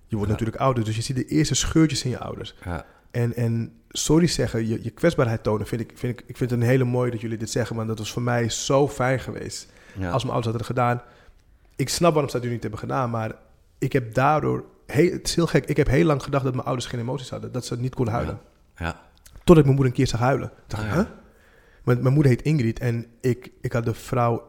[0.07, 0.37] je wordt Ja.
[0.38, 2.55] natuurlijk ouder, dus je ziet de eerste scheurtjes in je ouders.
[2.64, 2.85] Ja.
[3.14, 6.61] En, en sorry zeggen, je, je kwetsbaarheid tonen, vind ik, vind ik, ik vind het
[6.61, 9.72] een hele mooi dat jullie dit zeggen, maar dat was voor mij zo fijn geweest.
[9.98, 10.11] Ja.
[10.11, 11.03] Als mijn ouders hadden gedaan,
[11.77, 13.35] ik snap waarom ze dat nu niet hebben gedaan, maar
[13.79, 16.66] ik heb daardoor, heel, het is heel gek, ik heb heel lang gedacht dat mijn
[16.66, 18.38] ouders geen emoties hadden, dat ze niet konden huilen.
[18.77, 19.00] Ja.
[19.33, 20.53] Totdat ik mijn moeder een keer zag huilen.
[20.66, 21.00] Dacht Ah, ik, ja.
[21.00, 21.11] huh?
[21.83, 24.42] Want mijn moeder heet Ingrid en ik, ik had de vrouw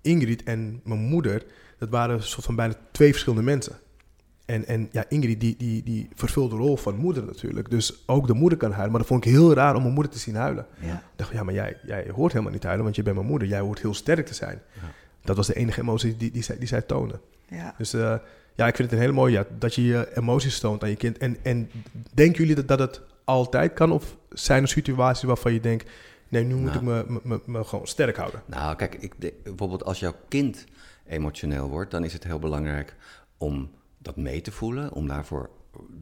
[0.00, 1.44] Ingrid en mijn moeder,
[1.78, 3.76] dat waren soort van bijna twee verschillende mensen.
[4.46, 7.70] En, en ja, Ingrid die, die, die vervult de rol van moeder natuurlijk.
[7.70, 8.90] Dus ook de moeder kan huilen.
[8.90, 10.66] Maar dat vond ik heel raar om mijn moeder te zien huilen.
[10.80, 10.94] Ja.
[10.94, 13.48] Ik dacht, ja, maar jij, jij hoort helemaal niet huilen, want je bent mijn moeder.
[13.48, 14.62] Jij hoort heel sterk te zijn.
[14.74, 14.80] Ja.
[15.22, 17.20] Dat was de enige emotie die, die, zij, die zij toonde.
[17.48, 17.74] Ja.
[17.78, 18.14] Dus eh,
[18.54, 20.96] ja, ik vind het een hele mooie, ja, dat je je emoties toont aan je
[20.96, 21.18] kind.
[21.18, 21.70] En, en
[22.14, 23.92] denken jullie dat, dat het altijd kan?
[23.92, 25.90] Of zijn er situaties waarvan je denkt,
[26.28, 26.76] nee, nu moet Nou.
[26.76, 28.42] ik me, me, me, me gewoon sterk houden?
[28.46, 30.64] Nou, kijk, ik, de- bijvoorbeeld als jouw kind
[31.06, 32.94] emotioneel wordt, dan is het heel belangrijk
[33.36, 33.70] om
[34.06, 35.50] dat mee te voelen, om daarvoor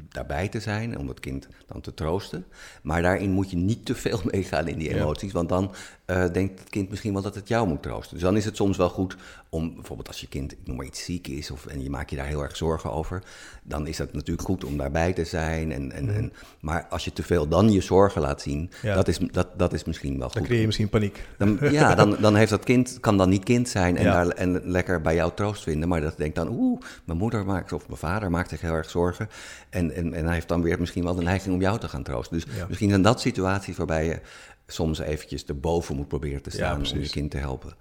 [0.09, 2.45] daarbij te zijn en om dat kind dan te troosten.
[2.83, 4.97] Maar daarin moet je niet te veel meegaan in die Ja.
[4.97, 5.73] emoties, want dan
[6.05, 8.15] eh, denkt het kind misschien wel dat het jou moet troosten.
[8.15, 9.17] Dus dan is het soms wel goed
[9.55, 12.11] om, bijvoorbeeld als je kind, ik noem maar iets, ziek is of, en je maakt
[12.11, 13.23] je daar heel erg zorgen over,
[13.63, 15.73] dan is dat natuurlijk goed om daarbij te zijn.
[15.73, 18.87] En, en, en, maar als je te veel dan je zorgen laat zien, Mhm.
[18.87, 18.95] Ja.
[18.95, 20.35] dat, is, dat, dat is misschien wel goed.
[20.37, 21.23] Dan creëer je misschien paniek.
[21.39, 24.13] Dan, ja, dan, dan heeft dat kind, kan dan niet kind zijn en, Ja.
[24.25, 25.89] daar, en lekker bij jou troost vinden.
[25.89, 28.91] Maar dat denkt dan, oeh, mijn moeder maakt, of mijn vader maakt zich heel erg
[28.91, 29.29] zorgen.
[29.71, 32.03] En, en, en hij heeft dan weer misschien wel de neiging om jou te gaan
[32.03, 32.37] troosten.
[32.41, 32.67] Dus Ja.
[32.69, 34.21] misschien zijn dat situaties waarbij je
[34.67, 37.75] soms eventjes erboven moet proberen te staan om je kind te helpen.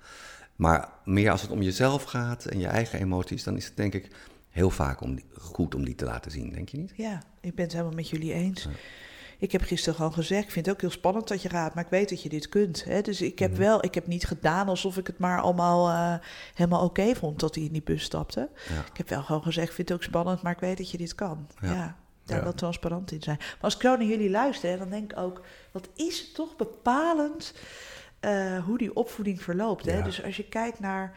[0.56, 3.94] Maar meer als het om jezelf gaat en je eigen emoties, dan is het denk
[3.94, 4.08] ik
[4.50, 6.94] heel vaak om die- goed om die te laten zien, denk je niet?
[6.96, 8.68] Ja, ik ben het helemaal met jullie eens.
[9.38, 11.84] Ik heb gisteren gewoon gezegd, ik vind het ook heel spannend dat je gaat, maar
[11.84, 12.84] ik weet dat je dit kunt.
[12.84, 13.02] Hè?
[13.02, 13.60] Dus ik heb Mhm.
[13.60, 17.56] wel, ik heb niet gedaan alsof ik het maar allemaal eh, helemaal oké vond dat
[17.56, 18.50] hij in die bus stapte.
[18.70, 18.80] Ja.
[18.92, 20.98] Ik heb wel gewoon gezegd, ik vind het ook spannend, maar ik weet dat je
[20.98, 21.48] dit kan.
[21.62, 21.74] Ja.
[21.74, 23.38] Ja, daar wel transparant in zijn.
[23.39, 26.56] Maar als ik zo naar jullie luister, dan denk ik ook, wat is het toch
[26.56, 27.54] bepalend
[28.23, 29.86] eh, hoe die opvoeding verloopt.
[29.86, 30.01] Hè?
[30.01, 31.15] Dus als je kijkt naar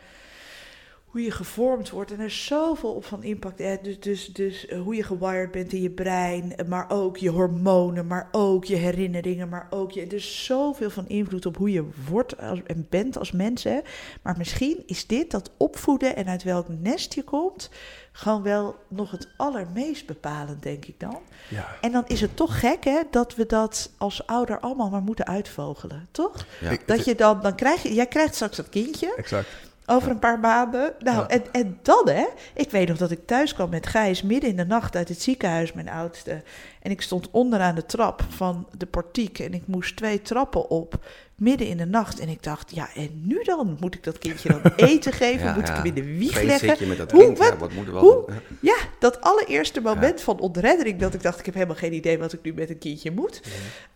[1.16, 2.12] hoe je gevormd wordt.
[2.12, 3.60] En er is zoveel op van impact.
[3.60, 7.30] Eh, dus dus, dus uh, hoe je gewired bent in je brein, maar ook je
[7.30, 10.00] hormonen, maar ook je herinneringen, maar ook je.
[10.00, 13.64] Er is zoveel van invloed op hoe je wordt als, en bent als mens.
[13.64, 13.80] Hè.
[14.22, 17.70] Maar misschien is dit dat opvoeden en uit welk nest je komt,
[18.18, 21.18] gewoon wel nog het allermeest bepalend, denk ik dan.
[21.48, 21.66] Ja.
[21.81, 25.26] En dan is het toch gek, hè, dat we dat als ouder allemaal maar moeten
[25.26, 26.46] uitvogelen, toch?
[26.61, 26.76] Ja.
[26.87, 29.48] Dat je dan, dan krijg je, jij krijgt straks dat kindje Exact.
[29.87, 30.94] over een paar maanden.
[30.98, 31.29] Nou, Ja.
[31.29, 34.57] en, en dan hè, ik weet nog dat ik thuis kwam met Gijs midden in
[34.57, 36.42] de nacht uit het ziekenhuis, mijn oudste.
[36.83, 40.98] En ik stond onderaan de trap van de portiek en ik moest twee trappen op,
[41.37, 42.20] midden in de nacht.
[42.20, 43.77] En ik dacht, ja, en nu dan?
[43.81, 45.46] Moet ik dat kindje dan eten geven?
[45.46, 46.88] Ja, Moet ik hem in de wieg leggen?
[46.88, 48.25] met dat Hoe- kind, ja, wat- wat moet wel hoe-?
[48.61, 52.33] Ja, dat allereerste moment van ontreddering dat ik dacht, ik heb helemaal geen idee wat
[52.33, 53.40] ik nu met een kindje moet.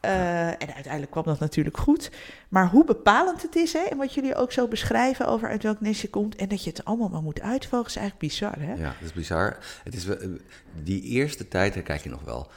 [0.01, 2.11] Eh, en uiteindelijk kwam dat natuurlijk goed.
[2.49, 5.81] Maar hoe bepalend het is, hè, en wat jullie ook zo beschrijven over uit welk
[5.81, 8.73] nest je komt, en dat je het allemaal maar moet uitvogelen, is eigenlijk bizar, hè?
[8.75, 9.57] Ja, dat is bizar.
[9.85, 10.29] Het is, eh,
[10.83, 12.49] die eerste tijd, daar krijg je nog wel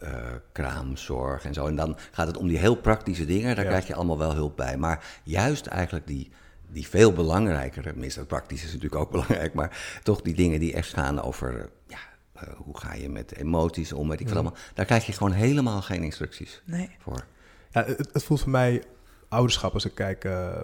[0.00, 1.66] eh, kraamzorg en zo.
[1.66, 3.70] En dan gaat het om die heel praktische dingen, daar Ja.
[3.70, 4.76] krijg je allemaal wel hulp bij.
[4.76, 6.30] Maar juist eigenlijk die,
[6.68, 10.72] die veel belangrijkere, tenminste het praktische is natuurlijk ook belangrijk, maar toch die dingen die
[10.72, 11.98] echt gaan over, ja,
[12.32, 14.56] eh, hoe ga je met emoties om, weet ik veel allemaal.
[14.74, 16.90] Daar krijg je gewoon helemaal geen instructies Nee.
[16.98, 17.24] voor.
[17.70, 18.82] Ja, het, het voelt voor mij
[19.28, 20.24] ouderschap als ik kijk.
[20.24, 20.62] eh,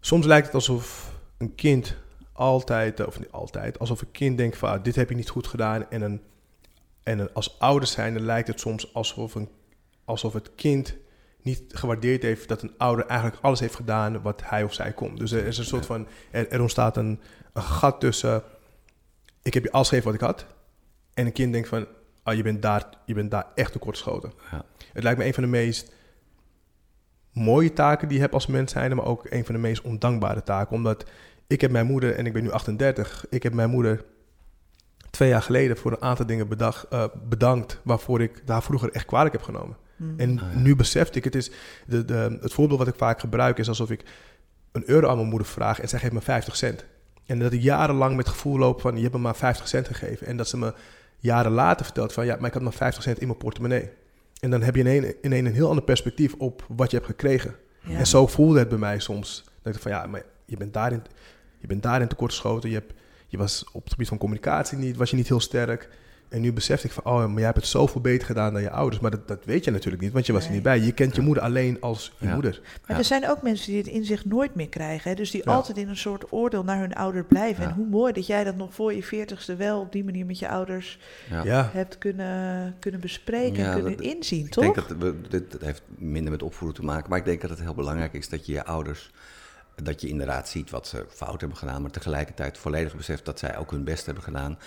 [0.00, 1.96] soms lijkt het alsof een kind
[2.32, 5.46] altijd, of niet altijd, alsof een kind denkt van ah, dit heb je niet goed
[5.46, 5.90] gedaan.
[5.90, 6.20] En, een,
[7.06, 9.48] en als ouders zijn, dan lijkt het soms alsof, een,
[10.04, 10.96] alsof het kind
[11.42, 15.16] niet gewaardeerd heeft dat een ouder eigenlijk alles heeft gedaan wat hij of zij kon.
[15.16, 17.20] Dus er is een soort van, er, er ontstaat een,
[17.52, 18.42] een gat tussen,
[19.42, 20.46] ik heb je alles gegeven wat ik had.
[21.14, 21.86] En een kind denkt van,
[22.22, 24.32] ah, je, bent daar, je bent daar echt tekortgeschoten.
[24.50, 24.64] Ja.
[24.92, 25.92] Het lijkt me een van de meest
[27.32, 30.42] mooie taken die je hebt als mens zijn, maar ook een van de meest ondankbare
[30.42, 30.76] taken.
[30.76, 31.04] Omdat
[31.46, 34.04] ik heb mijn moeder, en ik ben nu 38, ik heb mijn moeder
[35.16, 39.04] twee jaar geleden voor een aantal dingen bedacht, eh, bedankt waarvoor ik daar vroeger echt
[39.04, 39.76] kwalijk heb genomen.
[39.96, 40.14] Mm.
[40.18, 40.58] En Ah, ja.
[40.58, 41.50] nu besefte ik, het is
[41.86, 44.04] de, de, het voorbeeld wat ik vaak gebruik is alsof ik
[44.72, 46.84] een euro aan mijn moeder vraag en zij geeft me 50 cent.
[47.26, 49.86] En dat ik jarenlang met het gevoel loop van je hebt me maar 50 cent
[49.86, 50.26] gegeven.
[50.26, 50.74] En dat ze me
[51.18, 53.90] jaren later vertelt van ja, maar ik had maar 50 cent in mijn portemonnee.
[54.40, 57.54] En dan heb je ineens ineens een heel ander perspectief op wat je hebt gekregen.
[57.80, 57.98] Ja.
[57.98, 59.44] En zo voelde het bij mij soms.
[59.62, 61.02] Dat ik van ja, maar je bent daarin,
[61.58, 62.68] je bent daarin tekortgeschoten.
[62.70, 62.92] Je, hebt,
[63.26, 65.88] je was op het gebied van communicatie niet, was je niet heel sterk.
[66.28, 68.70] En nu besef ik van, oh, maar jij hebt het zoveel beter gedaan dan je
[68.70, 69.00] ouders.
[69.02, 70.80] Maar dat, dat weet je natuurlijk niet, want je was er niet bij.
[70.80, 72.32] Je kent je moeder alleen als je Ja.
[72.32, 72.60] moeder.
[72.62, 72.96] Maar Ja.
[72.96, 75.10] er zijn ook mensen die het inzicht nooit meer krijgen.
[75.10, 75.16] Hè?
[75.16, 75.52] Dus die Ja.
[75.52, 77.62] altijd in een soort oordeel naar hun ouder blijven.
[77.62, 77.68] Ja.
[77.68, 80.38] En hoe mooi dat jij dat nog voor je veertigste wel op die manier met
[80.38, 80.98] je ouders
[81.72, 84.64] hebt kunnen, kunnen bespreken Ja, en kunnen dat- inzien, Ik toch?
[84.64, 87.50] denk dat we, dit, dit heeft minder met opvoeden te maken, maar ik denk dat
[87.50, 89.10] het heel belangrijk is dat je je ouders,
[89.82, 93.56] dat je inderdaad ziet wat ze fout hebben gedaan, maar tegelijkertijd volledig beseft dat zij
[93.56, 94.58] ook hun best hebben gedaan.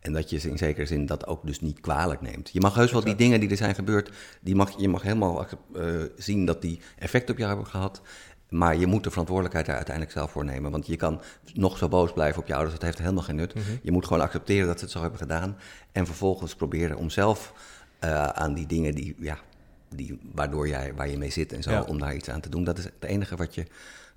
[0.00, 2.50] En dat je ze in zekere zin dat ook dus niet kwalijk neemt.
[2.52, 5.46] Je mag heus wel die dingen die er zijn gebeurd, die mag, je mag helemaal
[5.74, 5.84] eh,
[6.16, 8.00] zien dat die effect op jou hebben gehad.
[8.48, 10.70] Maar je moet de verantwoordelijkheid daar uiteindelijk zelf voor nemen.
[10.70, 11.20] Want je kan
[11.54, 13.54] nog zo boos blijven op je ouders, dat heeft helemaal geen nut.
[13.82, 15.56] Je moet gewoon accepteren dat ze het zo hebben gedaan.
[15.92, 17.52] En vervolgens proberen om zelf
[17.98, 19.38] eh, aan die dingen die, ja,
[19.94, 21.82] die, waardoor jij, waar je mee zit en zo, Ja.
[21.82, 22.64] om daar iets aan te doen.
[22.64, 23.66] Dat is het enige wat je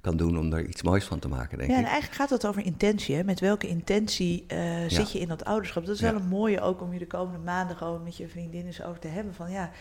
[0.01, 1.87] kan doen om er iets moois van te maken, denk Ja, en ik.
[1.89, 3.15] eigenlijk gaat het over intentie.
[3.15, 3.23] Hè?
[3.23, 5.85] Met welke intentie eh, zit je in dat ouderschap?
[5.85, 6.19] Dat is wel Ja.
[6.19, 9.07] een mooie ook om je de komende maanden gewoon met je vriendin eens over te
[9.07, 9.33] hebben.
[9.33, 9.71] Van ja,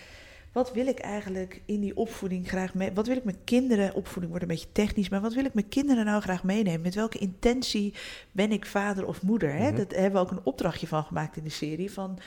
[0.52, 2.92] wat wil ik eigenlijk in die opvoeding graag mee?
[2.92, 5.68] Wat wil ik mijn kinderen, opvoeding wordt een beetje technisch, maar wat wil ik mijn
[5.68, 6.80] kinderen nou graag meenemen?
[6.80, 7.94] Met welke intentie
[8.32, 9.52] ben ik vader of moeder?
[9.52, 9.68] Hè?
[9.68, 9.76] Mhm.
[9.76, 11.90] Dat hebben we ook een opdrachtje van gemaakt in de serie.
[11.92, 12.18] Van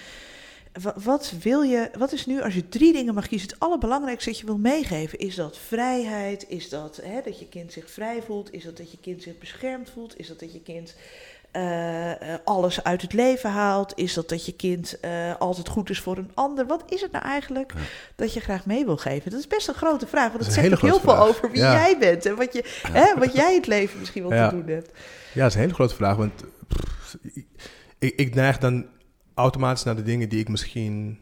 [1.03, 4.39] wat wil je, wat is nu als je drie dingen mag kiezen, het allerbelangrijkste dat
[4.39, 5.19] je wil meegeven?
[5.19, 6.45] Is dat vrijheid?
[6.49, 8.53] Is dat hè, dat je kind zich vrij voelt?
[8.53, 10.19] Is dat dat je kind zich beschermd voelt?
[10.19, 10.95] Is dat dat je kind
[11.51, 13.93] eh, eh, alles uit het leven haalt?
[13.95, 16.65] Is dat dat je kind eh, altijd goed is voor een ander?
[16.65, 17.79] Wat is het nou eigenlijk Ja.
[18.15, 19.31] dat je graag mee wil geven?
[19.31, 21.73] Dat is best een grote vraag, want Dat zegt ook heel veel over wie Ja.
[21.73, 24.49] jij bent en wat, je, hè, wat jij het leven misschien wel Ja.
[24.49, 24.91] te doen hebt.
[25.33, 26.15] ja, dat is een hele grote vraag.
[26.15, 27.17] Want pff,
[27.99, 28.85] ik, ik neig dan
[29.33, 31.19] automatisch naar de dingen die ik misschien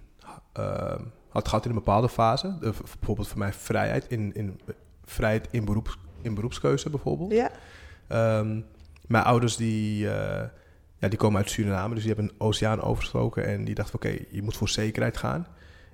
[0.53, 0.95] eh,
[1.29, 2.57] had gehad in een bepaalde fase.
[2.59, 4.59] De- bijvoorbeeld voor mij vrijheid in, in,
[5.05, 7.31] vrijheid in, beroeps, in beroepskeuze bijvoorbeeld.
[7.31, 7.51] Ja,
[8.07, 8.61] Ehm,
[9.07, 10.47] mijn ouders die, eh,
[10.97, 14.09] ja, die komen uit Suriname, dus die hebben een oceaan overgestoken en die dachten van
[14.09, 15.47] oké, je moet voor zekerheid gaan.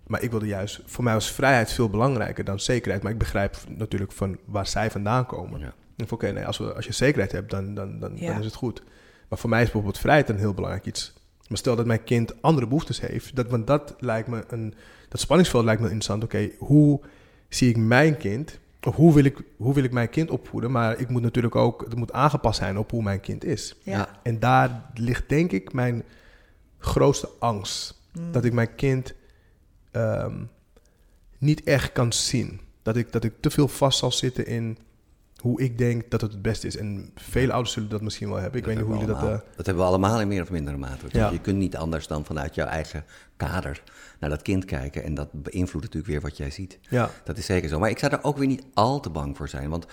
[0.08, 3.04] Maar ik wilde juist, voor mij was vrijheid veel belangrijker dan zekerheid.
[3.04, 5.60] Maar ik begrijp natuurlijk van waar zij vandaan komen.
[5.60, 5.74] Ja.
[5.98, 8.28] En oké, nee, als, we, als je zekerheid hebt, dan, dan, dan, Ja.
[8.32, 8.84] dan is het goed.
[9.30, 11.14] Maar voor mij is bijvoorbeeld vrijheid een heel belangrijk iets.
[11.48, 14.74] Maar stel dat mijn kind andere behoeftes heeft, dat, want dat lijkt me een,
[15.10, 16.24] dat spanningsveld lijkt me interessant.
[16.24, 17.02] Oké, hoe
[17.50, 20.72] zie ik mijn kind of hoe wil, ik, hoe wil ik mijn kind opvoeden?
[20.72, 23.76] Maar ik moet natuurlijk ook, het moet aangepast zijn op hoe mijn kind is.
[23.84, 24.20] Ja.
[24.24, 26.04] En daar ligt denk ik mijn
[26.78, 28.02] grootste angst.
[28.14, 28.32] Mm.
[28.32, 29.14] Dat ik mijn kind
[29.92, 30.44] ehm,
[31.38, 32.60] niet echt kan zien.
[32.82, 34.78] Dat ik, dat ik te veel vast zal zitten in
[35.42, 36.78] hoe ik denk dat het het beste is.
[36.78, 38.60] En vele ouders zullen dat misschien wel hebben.
[38.60, 39.24] Ik Dat weet niet hoe jullie dat...
[39.24, 39.44] allemaal.
[39.56, 41.06] dat hebben we allemaal in meer of mindere mate.
[41.12, 41.30] Ja.
[41.32, 43.06] Je kunt niet anders dan vanuit jouw eigen
[43.38, 43.84] kader
[44.20, 45.04] naar dat kind kijken.
[45.04, 46.80] En dat beïnvloedt natuurlijk weer wat jij ziet.
[46.90, 47.80] ja, Dat is zeker zo.
[47.80, 49.70] Maar ik zou er ook weer niet al te bang voor zijn.
[49.70, 49.86] Want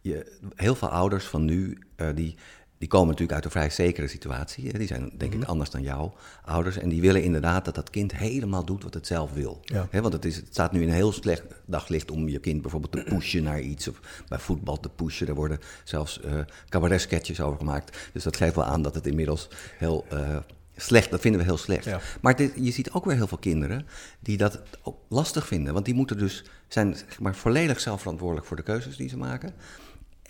[0.00, 2.36] je, heel veel ouders van nu, eh, die,
[2.82, 4.78] die komen natuurlijk uit een vrij zekere situatie.
[4.78, 5.42] Die zijn denk Mhm.
[5.42, 6.14] ik anders dan jouw
[6.44, 6.78] ouders.
[6.78, 9.60] En die willen inderdaad dat dat kind helemaal doet wat het zelf wil.
[9.64, 9.88] Ja.
[10.00, 12.92] Want het, is, het staat nu in een heel slecht daglicht om je kind bijvoorbeeld
[12.92, 13.88] te pushen naar iets.
[13.88, 15.26] Of bij voetbal te pushen.
[15.28, 16.20] Er worden zelfs
[16.68, 17.96] cabaret-sketches over gemaakt.
[18.12, 20.04] Dus dat geeft wel aan dat het inmiddels heel...
[20.08, 20.36] eh,
[20.76, 21.84] Slecht, dat vinden we heel slecht.
[21.84, 22.00] Ja.
[22.20, 23.86] Maar dit, je ziet ook weer heel veel kinderen
[24.20, 25.72] die dat ook lastig vinden.
[25.72, 29.16] Want die moeten dus zijn zeg maar, volledig zelf verantwoordelijk voor de keuzes die ze
[29.16, 29.54] maken.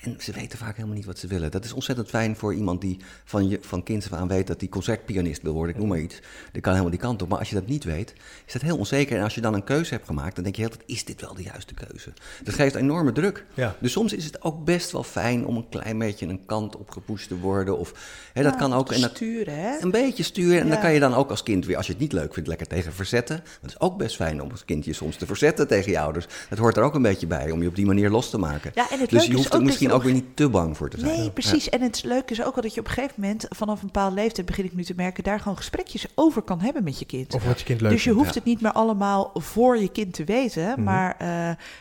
[0.03, 1.51] En ze weten vaak helemaal niet wat ze willen.
[1.51, 4.61] Dat is ontzettend fijn voor iemand die van, je, van kinds af aan weet dat
[4.61, 5.75] hij concertpianist wil worden.
[5.75, 6.21] Ik noem maar iets.
[6.53, 7.29] Die kan helemaal die kant op.
[7.29, 8.13] Maar als je dat niet weet,
[8.47, 9.17] is dat heel onzeker.
[9.17, 11.21] En als je dan een keuze hebt gemaakt, dan denk je heel tijd, is dit
[11.21, 12.13] wel de juiste keuze?
[12.45, 13.45] Dat geeft enorme druk.
[13.55, 13.77] Ja.
[13.81, 16.91] Dus soms is het ook best wel fijn om een klein beetje een kant op
[16.91, 17.79] gepusht te worden.
[17.79, 17.93] Of,
[18.33, 18.93] hè, dat Ja, kan ook.
[18.93, 19.77] En dat, sturen, hè?
[19.81, 20.59] een beetje sturen.
[20.61, 20.73] En Ja.
[20.73, 22.67] dan kan je dan ook als kind weer, als je het niet leuk vindt, lekker
[22.67, 23.37] tegen verzetten.
[23.61, 26.27] Het is ook best fijn om als kindje soms te verzetten tegen je ouders.
[26.49, 28.71] Dat hoort er ook een beetje bij, om je op die manier los te maken.
[28.75, 30.49] Ja, en het dus je is hoeft ook er dat misschien ook weer niet te
[30.49, 31.19] bang voor te zijn.
[31.19, 31.69] Nee, precies.
[31.69, 34.15] En het leuke is ook wel dat je op een gegeven moment, vanaf een bepaalde
[34.15, 37.35] leeftijd, begin ik nu te merken, daar gewoon gesprekjes over kan hebben met je kind.
[37.35, 38.25] of wat je kind leuk dus je vindt.
[38.25, 40.69] hoeft het niet meer allemaal voor je kind te weten.
[40.69, 40.83] Mhm.
[40.83, 41.29] Maar eh,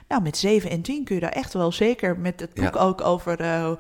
[0.08, 2.80] nou, met 7 en 10 kun je daar echt wel zeker met het boek Ja.
[2.80, 3.40] ook over.
[3.40, 3.72] eh,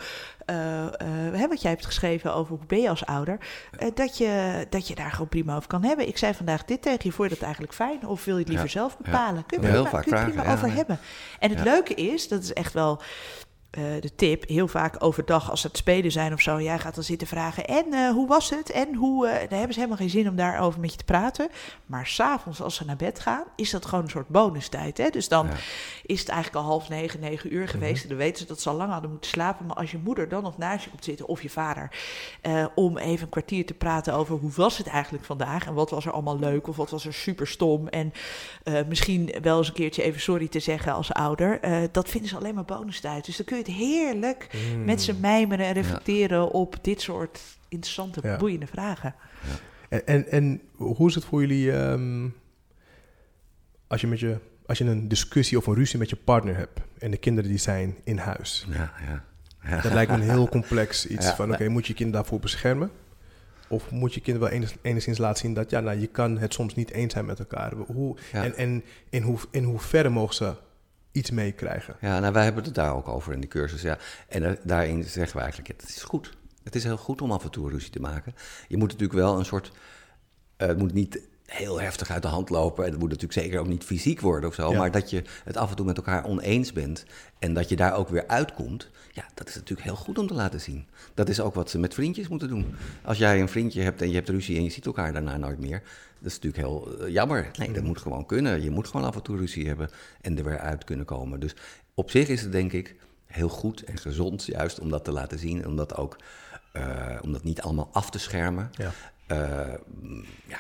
[0.46, 0.98] eh,
[1.34, 3.38] hè, wat jij hebt geschreven over hoe ben je als ouder,
[3.78, 6.08] eh, dat, je, dat je daar gewoon prima over kan hebben.
[6.08, 8.08] Ik zei vandaag dit tegen je, vond je dat eigenlijk fijn?
[8.08, 8.72] Of wil je het liever Ja.
[8.72, 9.46] zelf bepalen?
[9.46, 10.74] Kun je heel prima, vaak kun je prima over ja.
[10.74, 11.00] hebben.
[11.39, 11.63] En het Ja.
[11.65, 13.02] leuke is, dat is echt wel
[13.72, 16.96] eh, de tip, heel vaak overdag als ze het spelen zijn of zo, jij gaat
[16.96, 18.72] dan zitten vragen, en eh, hoe was het?
[18.72, 21.50] En hoe, eh, dan hebben ze helemaal geen zin om daarover met je te praten.
[21.86, 24.98] Maar s'avonds als ze naar bed gaan, is dat gewoon een soort bonustijd.
[24.98, 25.10] Hè?
[25.10, 25.54] Dus dan Ja.
[26.06, 28.04] is het eigenlijk al half negen, negen uur geweest.
[28.04, 29.66] En dan weten ze dat ze al lang hadden moeten slapen.
[29.66, 31.92] Maar als je moeder dan nog naast je komt zitten, of je vader,
[32.76, 35.66] om even een kwartier te praten over hoe was het eigenlijk vandaag?
[35.66, 37.88] En wat was er allemaal leuk of wat was er super stom?
[37.88, 38.14] En
[38.88, 41.60] misschien wel eens een keertje even sorry te zeggen als ouder.
[41.92, 43.26] dat vinden ze alleen maar bonustijd.
[43.26, 44.86] Dus dan kun je het heerlijk Mm.
[44.86, 48.38] met ze mijmeren en reflecteren op dit soort interessante, Ja.
[48.38, 49.15] boeiende vragen.
[49.89, 52.28] En, en, en hoe is het voor jullie ehm,
[53.88, 56.80] als, je met je, als je een discussie of een ruzie met je partner hebt
[57.00, 58.65] en de kinderen die zijn in huis?
[58.69, 59.24] Ja, ja.
[59.69, 59.82] ja.
[59.82, 61.36] Dat lijkt me een heel complex iets Ja.
[61.36, 62.91] van, oké, moet je kind daarvoor beschermen?
[63.67, 66.54] Of moet je kind wel enig- enigszins laten zien dat, ja, nou, je kan het
[66.54, 67.74] soms niet eens zijn met elkaar.
[67.74, 68.43] Hoe, Ja.
[68.43, 70.54] En, en in, hoe, in hoeverre mogen ze
[71.12, 71.95] iets meekrijgen?
[72.02, 73.82] Ja, nou, wij hebben het daar ook over in die cursus.
[73.82, 73.97] Ja.
[74.28, 76.38] En eh, daarin zeggen we eigenlijk, het is goed.
[76.63, 78.36] Het is heel goed om af en toe ruzie te maken.
[78.67, 79.71] Je moet natuurlijk wel een soort...
[80.58, 81.19] eh, het moet niet
[81.52, 82.86] heel heftig uit de hand lopen.
[82.86, 84.72] En het moet natuurlijk zeker ook niet fysiek worden of zo.
[84.72, 84.78] Ja.
[84.78, 87.06] Maar dat je het af en toe met elkaar oneens bent.
[87.40, 88.90] En dat je daar ook weer uitkomt.
[89.12, 90.88] Ja, dat is natuurlijk heel goed om te laten zien.
[91.14, 92.76] Dat is ook wat ze met vriendjes moeten doen.
[93.04, 95.60] Als jij een vriendje hebt en je hebt ruzie en je ziet elkaar daarna nooit
[95.60, 95.82] meer.
[96.20, 97.52] Dat is natuurlijk heel eh, jammer.
[97.58, 98.62] Nee, dat moet gewoon kunnen.
[98.62, 99.90] Je moet gewoon af en toe ruzie hebben
[100.22, 101.40] en er weer uit kunnen komen.
[101.40, 101.56] Dus
[101.94, 105.40] op zich is het denk ik heel goed en gezond juist om dat te laten
[105.40, 105.68] zien.
[105.68, 106.18] Om dat ook
[106.72, 108.70] eh, om dat niet allemaal af te schermen.
[108.72, 108.92] Ja.
[110.02, 110.60] Mm, ja,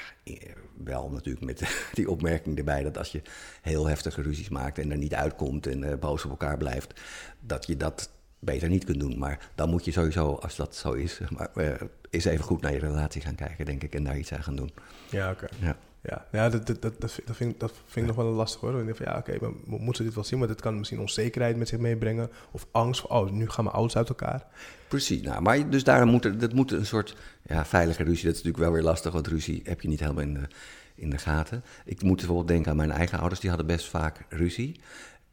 [0.83, 3.21] wel natuurlijk met die opmerking erbij dat als je
[3.61, 7.01] heel heftige ruzies maakt en er niet uitkomt en eh, boos op elkaar blijft,
[7.39, 9.17] dat je dat beter niet kunt doen.
[9.17, 12.61] Maar dan moet je sowieso, als dat zo is, zeg maar, eh, eens even goed
[12.61, 14.71] naar je relatie gaan kijken, denk ik, en daar iets aan gaan doen.
[15.09, 15.47] Ja, oké.
[15.59, 15.75] Ja.
[16.03, 18.79] Ja, ja dat, dat, dat, dat vind, dat vind, ik- nog wel lastig hoor.
[18.79, 20.39] Ik denk van ja, oké, mo- moeten ze dit wel zien?
[20.39, 22.29] Maar dit kan misschien onzekerheid met zich meebrengen.
[22.51, 24.45] Of angst van, oh, nu gaan mijn ouders uit elkaar.
[24.87, 28.25] Precies, nou, maar dus daarom moet er, dat moet een soort ja, veilige ruzie.
[28.25, 30.47] Dat is natuurlijk wel weer lastig, want ruzie heb je niet helemaal in de,
[30.95, 31.63] in de gaten.
[31.85, 34.79] Ik moet bijvoorbeeld denken aan mijn eigen ouders, die hadden best vaak ruzie.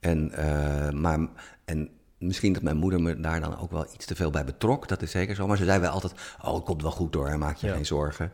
[0.01, 1.19] En, eh, maar,
[1.65, 4.89] en misschien dat mijn moeder me daar dan ook wel iets te veel bij betrok,
[4.89, 5.47] dat is zeker zo.
[5.47, 6.13] Maar ze zei wel altijd,
[6.45, 7.75] oh, het komt wel goed door, maak je Ja.
[7.75, 8.33] geen zorgen.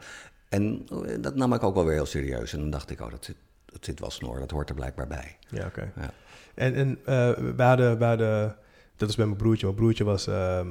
[0.48, 2.52] En eh, dat nam ik ook wel weer heel serieus.
[2.52, 5.06] En dan dacht ik, oh, dat zit, dat zit wel snor, dat hoort er blijkbaar
[5.06, 5.36] bij.
[5.48, 5.92] Ja, oké.
[5.96, 6.12] Ja.
[6.54, 8.56] En, en eh, we, hadden, we hadden,
[8.96, 9.66] dat is bij mijn broertje.
[9.66, 10.68] Mijn broertje was ehm,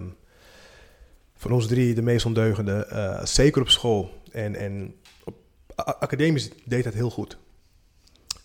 [1.35, 2.85] van ons drie de meest ondeugende.
[2.85, 4.21] eh, zeker op school.
[4.31, 5.35] En, en op
[5.75, 7.37] academisch deed dat heel goed.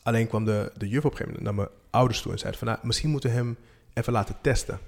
[0.02, 2.56] Alleen kwam de, de juf op een gegeven moment naar mijn ouders toe en zei
[2.56, 2.66] van...
[2.66, 3.56] Nou, misschien moeten we hem
[3.92, 4.78] even laten testen.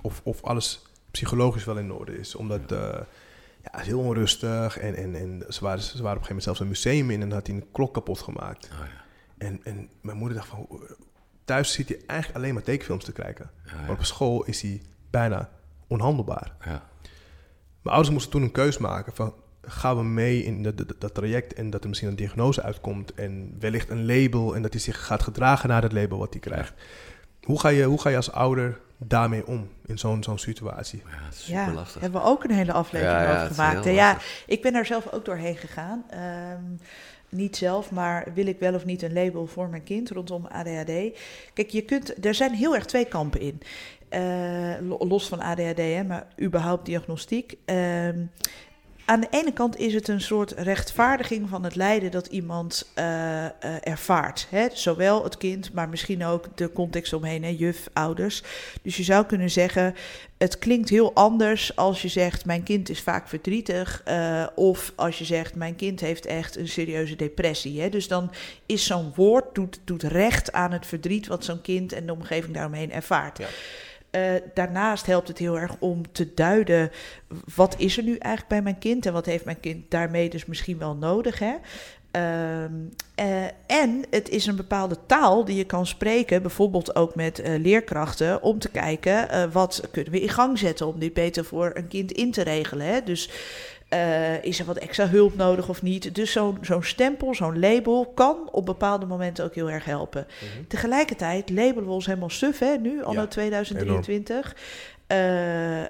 [0.00, 2.34] Of, of alles psychologisch wel in orde is.
[2.34, 3.00] Omdat ja,
[3.70, 4.78] is heel onrustig.
[4.78, 7.22] En, en, en ze, waren, ze waren op een gegeven moment zelfs een museum in...
[7.22, 8.68] en had hij een klok kapot gemaakt.
[8.72, 9.00] Oh, ja.
[9.46, 10.66] En, en mijn moeder dacht van,
[11.44, 13.50] thuis zit hij eigenlijk alleen maar tekenfilms te kijken.
[13.64, 13.92] Ja, Maar ja.
[13.92, 15.50] op school is hij bijna
[15.86, 16.56] onhandelbaar.
[16.64, 16.88] Ja.
[17.82, 19.34] Mijn ouders moesten toen een keus maken van...
[19.62, 23.14] gaan we mee in dat, dat, dat traject en dat er misschien een diagnose uitkomt...
[23.14, 26.40] en wellicht een label en dat hij zich gaat gedragen naar dat label wat hij
[26.40, 26.74] krijgt.
[27.42, 31.02] Hoe, ga je, hoe ga je als ouder daarmee om in zo'n zo'n situatie?
[31.06, 32.00] Ja, het is super Ja, lastig.
[32.00, 33.84] hebben we ook een hele aflevering Ja, ja, over gemaakt.
[33.84, 36.04] ja, ik ben daar zelf ook doorheen gegaan.
[36.10, 36.62] Ehm,
[37.28, 41.18] niet zelf, maar wil ik wel of niet een label voor mijn kind rondom ADHD?
[41.54, 43.60] Kijk, je kunt, er zijn heel erg twee kampen in.
[44.08, 44.20] Eh,
[44.80, 47.56] lo- los van ADHD, hè, maar überhaupt diagnostiek.
[47.64, 48.18] Ehm,
[49.12, 53.44] aan de ene kant is het een soort rechtvaardiging van het lijden dat iemand eh,
[53.44, 54.46] eh, ervaart.
[54.50, 54.66] Hè?
[54.72, 57.54] Zowel het kind, maar misschien ook de context omheen, hè?
[57.58, 58.42] juf, ouders.
[58.82, 59.94] Dus je zou kunnen zeggen,
[60.38, 64.02] het klinkt heel anders als je zegt: Mijn kind is vaak verdrietig.
[64.04, 67.80] eh, of als je zegt: Mijn kind heeft echt een serieuze depressie.
[67.80, 67.88] Hè?
[67.88, 68.30] Dus dan
[68.66, 72.54] is zo'n woord doet, doet recht aan het verdriet wat zo'n kind en de omgeving
[72.54, 73.38] daaromheen ervaart.
[73.38, 73.46] Ja.
[74.12, 76.90] Eh, daarnaast helpt het heel erg om te duiden
[77.54, 80.46] wat is er nu eigenlijk bij mijn kind en wat heeft mijn kind daarmee dus
[80.46, 81.38] misschien wel nodig.
[81.38, 81.54] Hè?
[82.10, 82.72] Ehm,
[83.14, 87.60] eh, en het is een bepaalde taal die je kan spreken, bijvoorbeeld ook met eh,
[87.60, 91.88] leerkrachten, om te kijken wat kunnen we in gang zetten om dit beter voor een
[91.88, 92.86] kind in te regelen.
[92.86, 93.02] Hè?
[93.02, 93.30] Dus
[93.92, 96.14] eh, is er wat extra hulp nodig of niet?
[96.14, 100.26] Dus zo'n zo'n stempel, zo'n label kan op bepaalde momenten ook heel erg helpen.
[100.68, 104.56] Tegelijkertijd labelen we ons helemaal suf, hè, nu, anno Ja, 2023.
[105.06, 105.18] Eh,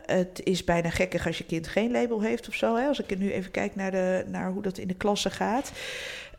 [0.06, 2.76] het is bijna gekkig als je kind geen label heeft of zo.
[2.76, 2.86] Hè?
[2.86, 5.72] Als ik nu even kijk naar, de, naar hoe dat in de klasse gaat.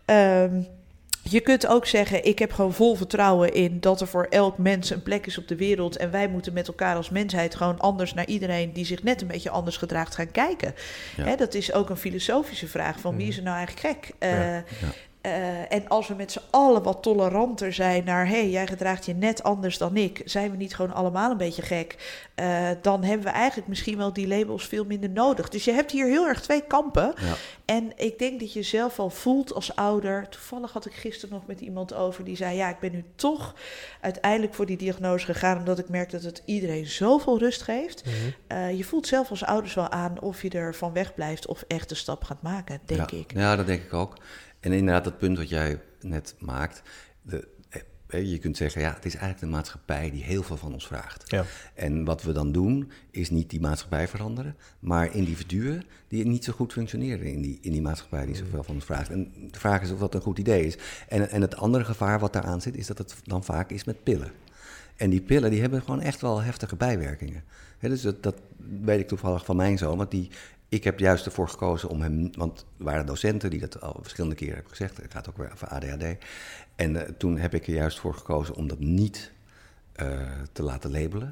[0.05, 0.61] Ehm,
[1.29, 4.89] je kunt ook zeggen, ik heb gewoon vol vertrouwen in dat er voor elk mens
[4.89, 5.97] een plek is op de wereld.
[5.97, 9.27] En wij moeten met elkaar als mensheid gewoon anders naar iedereen die zich net een
[9.27, 10.75] beetje anders gedraagt gaan kijken.
[11.17, 11.23] Ja.
[11.23, 14.13] Hè, dat is ook een filosofische vraag van wie is er nou eigenlijk gek?
[14.19, 14.63] Eh, Ja.
[15.23, 18.27] Eh, en als we met z'n allen wat toleranter zijn naar...
[18.27, 20.21] hé, hey, jij gedraagt je net anders dan ik...
[20.25, 22.21] zijn we niet gewoon allemaal een beetje gek...
[22.35, 25.49] eh, dan hebben we eigenlijk misschien wel die labels veel minder nodig.
[25.49, 27.13] Dus je hebt hier heel erg twee kampen.
[27.21, 27.33] Ja.
[27.65, 30.29] En ik denk dat je zelf al voelt als ouder...
[30.29, 32.23] toevallig had ik gisteren nog met iemand over...
[32.23, 33.55] die zei, ja, ik ben nu toch
[34.01, 35.57] uiteindelijk voor die diagnose gegaan...
[35.57, 38.03] omdat ik merk dat het iedereen zoveel rust geeft.
[38.47, 41.47] Eh, je voelt zelf als ouders wel aan of je er van weg blijft...
[41.47, 43.17] of echt de stap gaat maken, denk ja.
[43.17, 43.33] ik.
[43.33, 44.17] Ja, dat denk ik ook.
[44.63, 46.81] En inderdaad, dat punt wat jij net maakt.
[47.21, 47.47] De,
[48.13, 50.87] eh, je kunt zeggen, ja, het is eigenlijk de maatschappij die heel veel van ons
[50.87, 51.31] vraagt.
[51.31, 51.45] Ja.
[51.73, 56.53] En wat we dan doen, is niet die maatschappij veranderen, maar individuen die niet zo
[56.53, 59.09] goed functioneren in die, in die maatschappij die zoveel van ons vraagt.
[59.09, 60.77] En de vraag is of dat een goed idee is.
[61.07, 64.03] En, en het andere gevaar wat daaraan zit, is dat het dan vaak is met
[64.03, 64.31] pillen.
[64.95, 67.43] En die pillen die hebben gewoon echt wel heftige bijwerkingen.
[67.79, 68.35] Dus dat, dat
[68.81, 70.29] weet ik toevallig van mijn zoon, want die,
[70.73, 74.35] ik heb juist ervoor gekozen om hem, want er waren docenten die dat al verschillende
[74.35, 76.03] keren hebben gezegd, het gaat ook weer over ADHD.
[76.75, 79.31] En eh, toen heb ik er juist voor gekozen om dat niet
[79.93, 80.07] eh,
[80.51, 81.31] te laten labelen.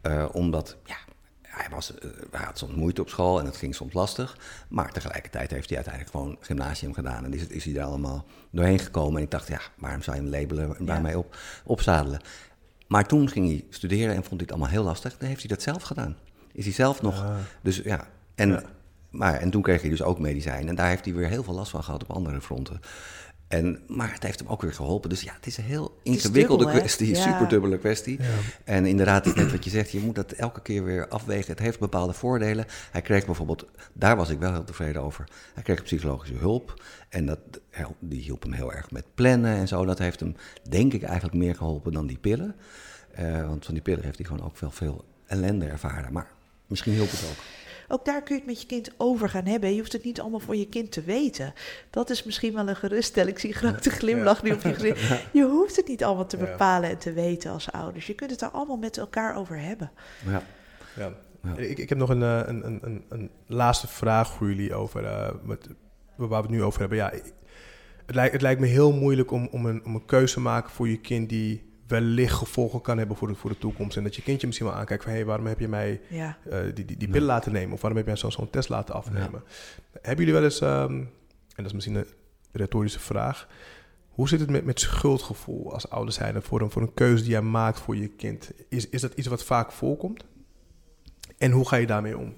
[0.00, 0.96] Eh, omdat, ja,
[1.42, 1.92] hij, was,
[2.30, 4.36] hij had soms moeite op school en het ging soms lastig.
[4.68, 7.24] Maar tegelijkertijd heeft hij uiteindelijk gewoon gymnasium gedaan.
[7.24, 9.16] En is, het- is hij daar allemaal doorheen gekomen.
[9.16, 12.20] En ik dacht, ja, waarom zou je hem labelen en waarmee op, opzadelen?
[12.86, 15.16] Maar toen ging hij studeren en vond hij het allemaal heel lastig.
[15.18, 16.16] Dan heeft hij dat zelf gedaan.
[16.52, 17.22] Is hij zelf nog...
[17.22, 17.36] Ah.
[17.62, 18.62] Dus ja, en, Ja.
[19.10, 20.68] Maar, en toen kreeg hij dus ook medicijn.
[20.68, 22.80] En daar heeft hij weer heel veel last van gehad op andere fronten.
[23.48, 25.08] En, maar het heeft hem ook weer geholpen.
[25.10, 27.08] Dus ja, het is een heel ingewikkelde dubbel, kwestie.
[27.08, 27.22] Een Ja.
[27.32, 28.22] super dubbele kwestie.
[28.22, 28.28] Ja.
[28.64, 31.50] En inderdaad, net wat je zegt, je moet dat elke keer weer afwegen.
[31.50, 32.64] Het heeft bepaalde voordelen.
[32.90, 35.28] Hij kreeg bijvoorbeeld, daar was ik wel heel tevreden over.
[35.54, 36.82] Hij kreeg psychologische hulp.
[37.08, 37.38] En dat,
[37.98, 39.84] die hielp hem heel erg met plannen en zo.
[39.84, 40.36] Dat heeft hem,
[40.68, 42.54] denk ik, eigenlijk meer geholpen dan die pillen.
[43.10, 46.12] Eh, want van die pillen heeft hij gewoon ook veel, veel ellende ervaren.
[46.12, 46.26] Maar
[46.66, 47.44] misschien hielp het ook.
[47.88, 49.72] Ook daar kun je het met je kind over gaan hebben.
[49.72, 51.52] Je hoeft het niet allemaal voor je kind te weten.
[51.90, 53.32] Dat is misschien wel een geruststelling.
[53.34, 55.22] Ik zie een grote glimlach nu op je gezicht.
[55.32, 56.44] Je hoeft het niet allemaal te Ja.
[56.44, 58.06] bepalen en te weten als ouders.
[58.06, 59.90] Je kunt het er allemaal met elkaar over hebben.
[60.26, 60.42] Ja.
[60.96, 61.12] Ja.
[61.42, 61.56] Ja.
[61.56, 65.04] Ik, ik heb nog een, eh, een, een, een, een laatste vraag voor jullie over
[65.04, 65.68] eh, wat,
[66.16, 66.98] waar we het nu over hebben.
[66.98, 67.10] Ja,
[68.06, 70.70] het, lijkt, het lijkt me heel moeilijk om, om, een, om een keuze te maken
[70.70, 73.96] voor je kind die wellicht gevolgen kan hebben voor de, voor de toekomst.
[73.96, 75.12] En dat je kindje misschien wel aankijkt van...
[75.12, 76.38] hé, hey, waarom heb je mij Ja.
[76.50, 77.72] eh, die, die, die pillen laten nemen?
[77.74, 79.42] Of waarom heb jij zo- zo'n test laten afnemen?
[79.92, 81.08] Hebben jullie wel eens, ehm, en
[81.56, 82.06] dat is misschien een
[82.52, 83.48] retorische vraag...
[84.08, 87.32] hoe zit het met, met schuldgevoel als ouder zijn voor een, voor een keuze die
[87.32, 88.50] jij maakt voor je kind?
[88.68, 90.24] Is, is dat iets wat vaak voorkomt?
[91.38, 92.34] En hoe ga je daarmee om?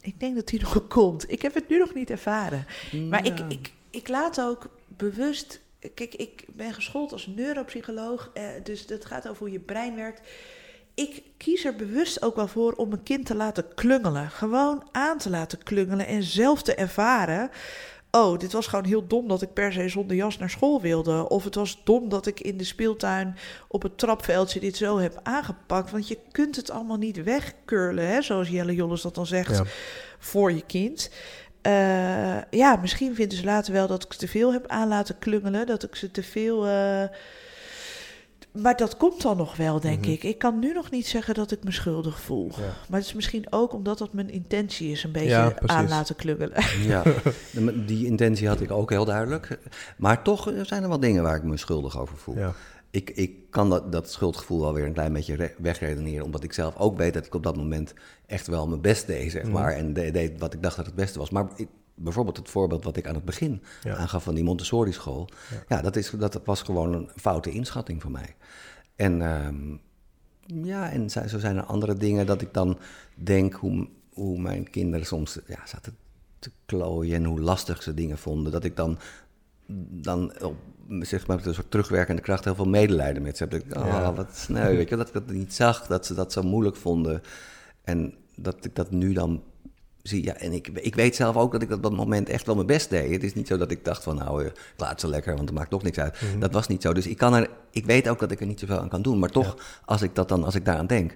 [0.00, 1.30] Ik denk dat die nog komt.
[1.30, 2.66] Ik heb het nu nog niet ervaren.
[3.08, 5.62] Maar ik, ik, ik laat ook bewust.
[5.94, 8.30] Kijk, ik ben geschoold als neuropsycholoog.
[8.34, 10.20] Eh, dus dat gaat over hoe je brein werkt.
[10.94, 14.30] Ik kies er bewust ook wel voor om een kind te laten klungelen.
[14.30, 17.50] Gewoon aan te laten klungelen en zelf te ervaren.
[18.10, 21.28] oh, dit was gewoon heel dom dat ik per se zonder jas naar school wilde.
[21.28, 23.36] Of het was dom dat ik in de speeltuin
[23.68, 25.90] op het trapveldje dit zo heb aangepakt.
[25.90, 29.64] Want je kunt het allemaal niet wegkurlen, hè, zoals Jelle Jolles dat dan zegt, Ja.
[30.18, 31.10] voor je kind.
[31.64, 35.66] Eh, ja, misschien vinden ze later wel dat ik te veel heb aan laten klungelen.
[35.66, 36.66] Dat ik ze te veel.
[36.66, 37.02] eh,
[38.52, 40.10] Maar dat komt dan nog wel, denk Mhm.
[40.10, 40.22] ik.
[40.22, 42.50] Ik kan nu nog niet zeggen dat ik me schuldig voel.
[42.56, 42.62] Ja.
[42.88, 46.16] Maar het is misschien ook omdat dat mijn intentie is, een beetje Ja, aan laten
[46.16, 46.62] klungelen.
[46.86, 47.02] Ja,
[47.86, 49.58] die intentie had ik ook heel duidelijk.
[49.96, 52.36] Maar toch zijn er wel dingen waar ik me schuldig over voel.
[52.38, 52.52] Ja.
[52.94, 56.24] Ik, ik kan dat, dat schuldgevoel wel weer een klein beetje re- wegredeneren.
[56.24, 57.94] Omdat ik zelf ook weet dat ik op dat moment
[58.26, 59.52] echt wel mijn best deed, zeg Mhm.
[59.52, 59.72] maar.
[59.72, 61.30] En de- deed wat ik dacht dat het beste was.
[61.30, 63.96] Maar ik- bijvoorbeeld het voorbeeld wat ik aan het begin Ja.
[63.96, 65.28] aangaf van die Montessori-school.
[65.68, 68.34] Ja, dat, is, dat was gewoon een foute inschatting van mij.
[68.96, 69.76] En ehm,
[70.66, 72.78] ja, en zo zo zijn er andere dingen dat ik dan
[73.14, 75.96] denk hoe, hoe mijn kinderen soms ja, zaten
[76.38, 78.52] te klooien en hoe lastig ze dingen vonden.
[78.52, 78.98] Dat ik dan,
[79.90, 80.56] dan op,
[81.00, 83.52] zeg maar, met een soort terugwerkende kracht heel veel medelijden met ze heb.
[83.52, 84.12] Dat ik, oh, Ja.
[84.12, 87.22] wat sneu, weet je, dat ik dat niet zag, dat ze dat zo moeilijk vonden.
[87.84, 89.42] En dat ik dat nu dan
[90.02, 90.24] zie.
[90.24, 92.66] Ja, en ik, ik weet zelf ook dat ik op dat moment echt wel mijn
[92.66, 93.10] best deed.
[93.12, 95.58] Het is niet zo dat ik dacht van, nou, eh, laat ze lekker, want het
[95.58, 96.20] maakt toch niks uit.
[96.20, 96.38] Mhm.
[96.38, 96.92] Dat was niet zo.
[96.92, 99.18] Dus ik, kan er, ik weet ook dat ik er niet zoveel aan kan doen.
[99.18, 101.14] Maar toch, als ik dat dan, als ik daaraan denk,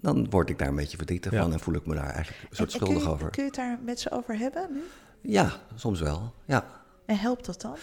[0.00, 1.42] dan word ik daar een beetje verdrietig Ja.
[1.42, 3.30] van en voel ik me daar eigenlijk een soort En- en kun schuldig je, over.
[3.30, 4.80] Kun je het daar met ze over hebben nu?
[5.22, 6.32] Ja, soms wel.
[6.44, 6.64] Ja.
[7.06, 7.76] En helpt dat dan?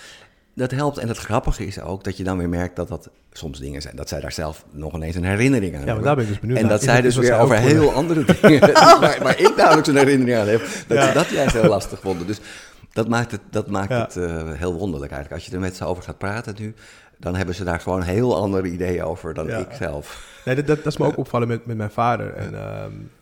[0.56, 0.98] Dat helpt.
[0.98, 3.96] En het grappige is ook dat je dan weer merkt dat dat soms dingen zijn.
[3.96, 6.06] Dat zij daar zelf nog ineens een herinnering aan Ja, maar hebben.
[6.06, 6.72] daar ben ik dus benieuwd En naar.
[6.74, 8.60] dat Is zij dus weer over heel andere dingen.
[9.00, 10.62] waar, waar ik namelijk zo'n herinnering aan heb.
[10.88, 12.28] Dat ze dat juist heel lastig vonden.
[12.28, 12.40] Dus
[12.94, 14.02] dat maakt het, dat maakt Ja.
[14.02, 15.42] het eh, heel wonderlijk eigenlijk.
[15.42, 16.74] Als je er met ze over gaat praten nu,
[17.18, 19.58] dan hebben ze daar gewoon heel andere ideeën over dan Ja.
[19.58, 20.28] ik zelf.
[20.46, 22.34] Nee, dat, dat, dat is me ook opvallen met, met mijn vader.
[22.34, 22.52] En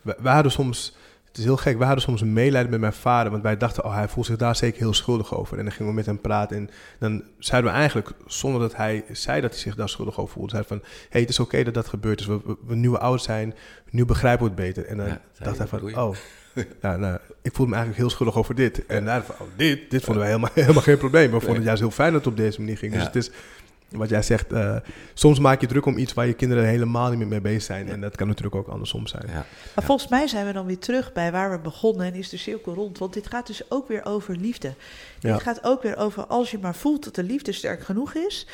[0.02, 0.96] wij, wij hadden soms,
[1.34, 3.32] het is heel gek, wij hadden soms een medelijden met mijn vader.
[3.32, 5.58] Want wij dachten, oh, hij voelt zich daar zeker heel schuldig over.
[5.58, 6.58] En dan gingen we met hem praten.
[6.58, 6.70] En
[7.00, 10.50] dan zeiden we eigenlijk, zonder dat hij zei dat hij zich daar schuldig over voelde,
[10.50, 12.18] zeiden van, hey, het is oké dat dat gebeurt.
[12.18, 13.54] Dus we, we, we nieuwe ouders zijn,
[13.90, 14.86] nu begrijpen we het beter.
[14.86, 16.16] En dan Ja, dacht hij van, oh,
[16.82, 18.86] ja, nou, ik voelde me eigenlijk heel schuldig over dit.
[18.86, 21.32] En hij van, oh, dit, dit vonden wij helemaal, helemaal geen probleem.
[21.32, 22.94] We vonden het juist heel fijn dat het op deze manier ging.
[22.94, 23.32] Dus het is,
[23.94, 24.76] wat jij zegt, eh,
[25.14, 27.90] soms maak je druk om iets waar je kinderen helemaal niet meer mee bezig zijn.
[27.90, 29.24] En dat kan natuurlijk ook andersom zijn.
[29.28, 29.46] Ja.
[29.76, 32.38] Maar volgens mij zijn we dan weer terug bij waar we begonnen en is de
[32.38, 32.98] cirkel rond.
[32.98, 34.74] Want dit gaat dus ook weer over liefde.
[35.20, 35.34] Ja.
[35.34, 38.48] Dit gaat ook weer over als je maar voelt dat de liefde sterk genoeg is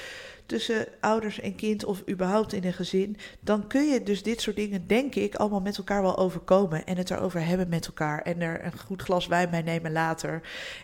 [0.49, 4.55] tussen ouders en kind of überhaupt in een gezin, dan kun je dus dit soort
[4.55, 8.41] dingen, denk ik, allemaal met elkaar wel overkomen en het erover hebben met elkaar en
[8.41, 10.41] er een goed glas wijn bij nemen later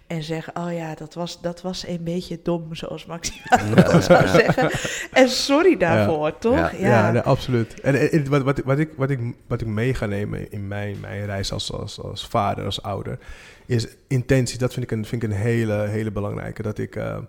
[0.08, 3.58] en zeggen, oh ja, dat was, dat was een beetje dom, zoals Maxima
[3.92, 4.70] dat zou zeggen.
[5.14, 6.56] En sorry daarvoor, toch?
[6.56, 6.72] Ja.
[6.80, 7.82] Ja, nee, absoluut.
[7.82, 10.68] En, en- en wat, wat, wat, ik, wat, ik, wat ik mee ga nemen in
[10.68, 13.20] mijn, mijn reis als, als, als vader, als ouder,
[13.66, 14.58] is intentie.
[14.58, 16.62] Dat vind ik een, vind ik een hele, hele belangrijke.
[16.62, 17.22] Dat ik, ehm,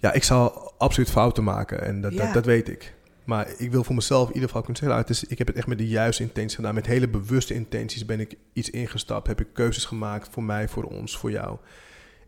[0.00, 2.24] ja, ik zal absoluut fouten maken en dat, Ja.
[2.24, 2.94] dat, dat weet ik.
[3.24, 5.46] Maar ik wil voor mezelf in ieder geval kunnen zeggen, nou, het is, ik heb
[5.46, 6.74] het echt met de juiste intenties gedaan.
[6.74, 9.26] Met hele bewuste intenties ben ik iets ingestapt.
[9.26, 11.56] Heb ik keuzes gemaakt voor mij, voor ons, voor jou.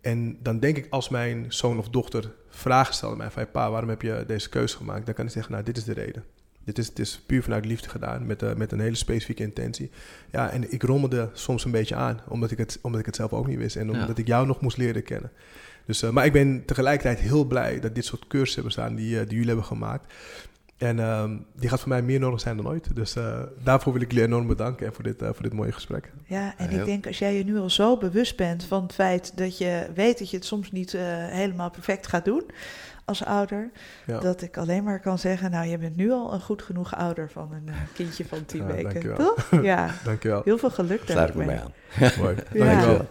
[0.01, 3.51] En dan denk ik, als mijn zoon of dochter vragen stelt aan mij van...
[3.51, 5.07] pa, waarom heb je deze keuze gemaakt?
[5.07, 6.25] Dan kan ik zeggen, nou, dit is de reden.
[6.64, 9.91] Dit is, het is puur vanuit liefde gedaan, met, eh, met een hele specifieke intentie.
[10.31, 13.33] Ja, en ik rommelde soms een beetje aan, omdat ik het, omdat ik het zelf
[13.33, 13.77] ook niet wist.
[13.77, 15.31] En omdat ik jou nog moest leren kennen.
[15.87, 19.14] Dus, eh, maar ik ben tegelijkertijd heel blij dat dit soort cursussen hebben staan die,
[19.14, 20.12] eh, die jullie hebben gemaakt.
[20.76, 22.97] En ehm, die gaat voor mij meer nodig zijn dan ooit.
[22.97, 25.72] Dus eh, daarvoor wil ik jullie enorm bedanken en voor dit, eh, voor dit mooie
[25.72, 26.12] gesprek.
[26.26, 29.37] Ja, en ik denk als jij je nu al zo bewust bent van het feit
[29.37, 32.43] dat je weet dat je het soms niet eh, helemaal perfect gaat doen
[33.05, 33.70] als ouder,
[34.07, 34.18] Ja.
[34.20, 37.30] dat ik alleen maar kan zeggen, nou je bent nu al een goed genoeg ouder
[37.30, 39.16] van een eh, kindje van tien Ja, weken, dankjewel.
[39.16, 39.49] toch?
[39.62, 40.41] Ja, Dankjewel.
[40.45, 41.64] heel veel geluk Sluit ik me daarmee.
[41.99, 42.22] bij aan.
[42.22, 42.35] Mooi.
[42.53, 43.07] Dankjewel.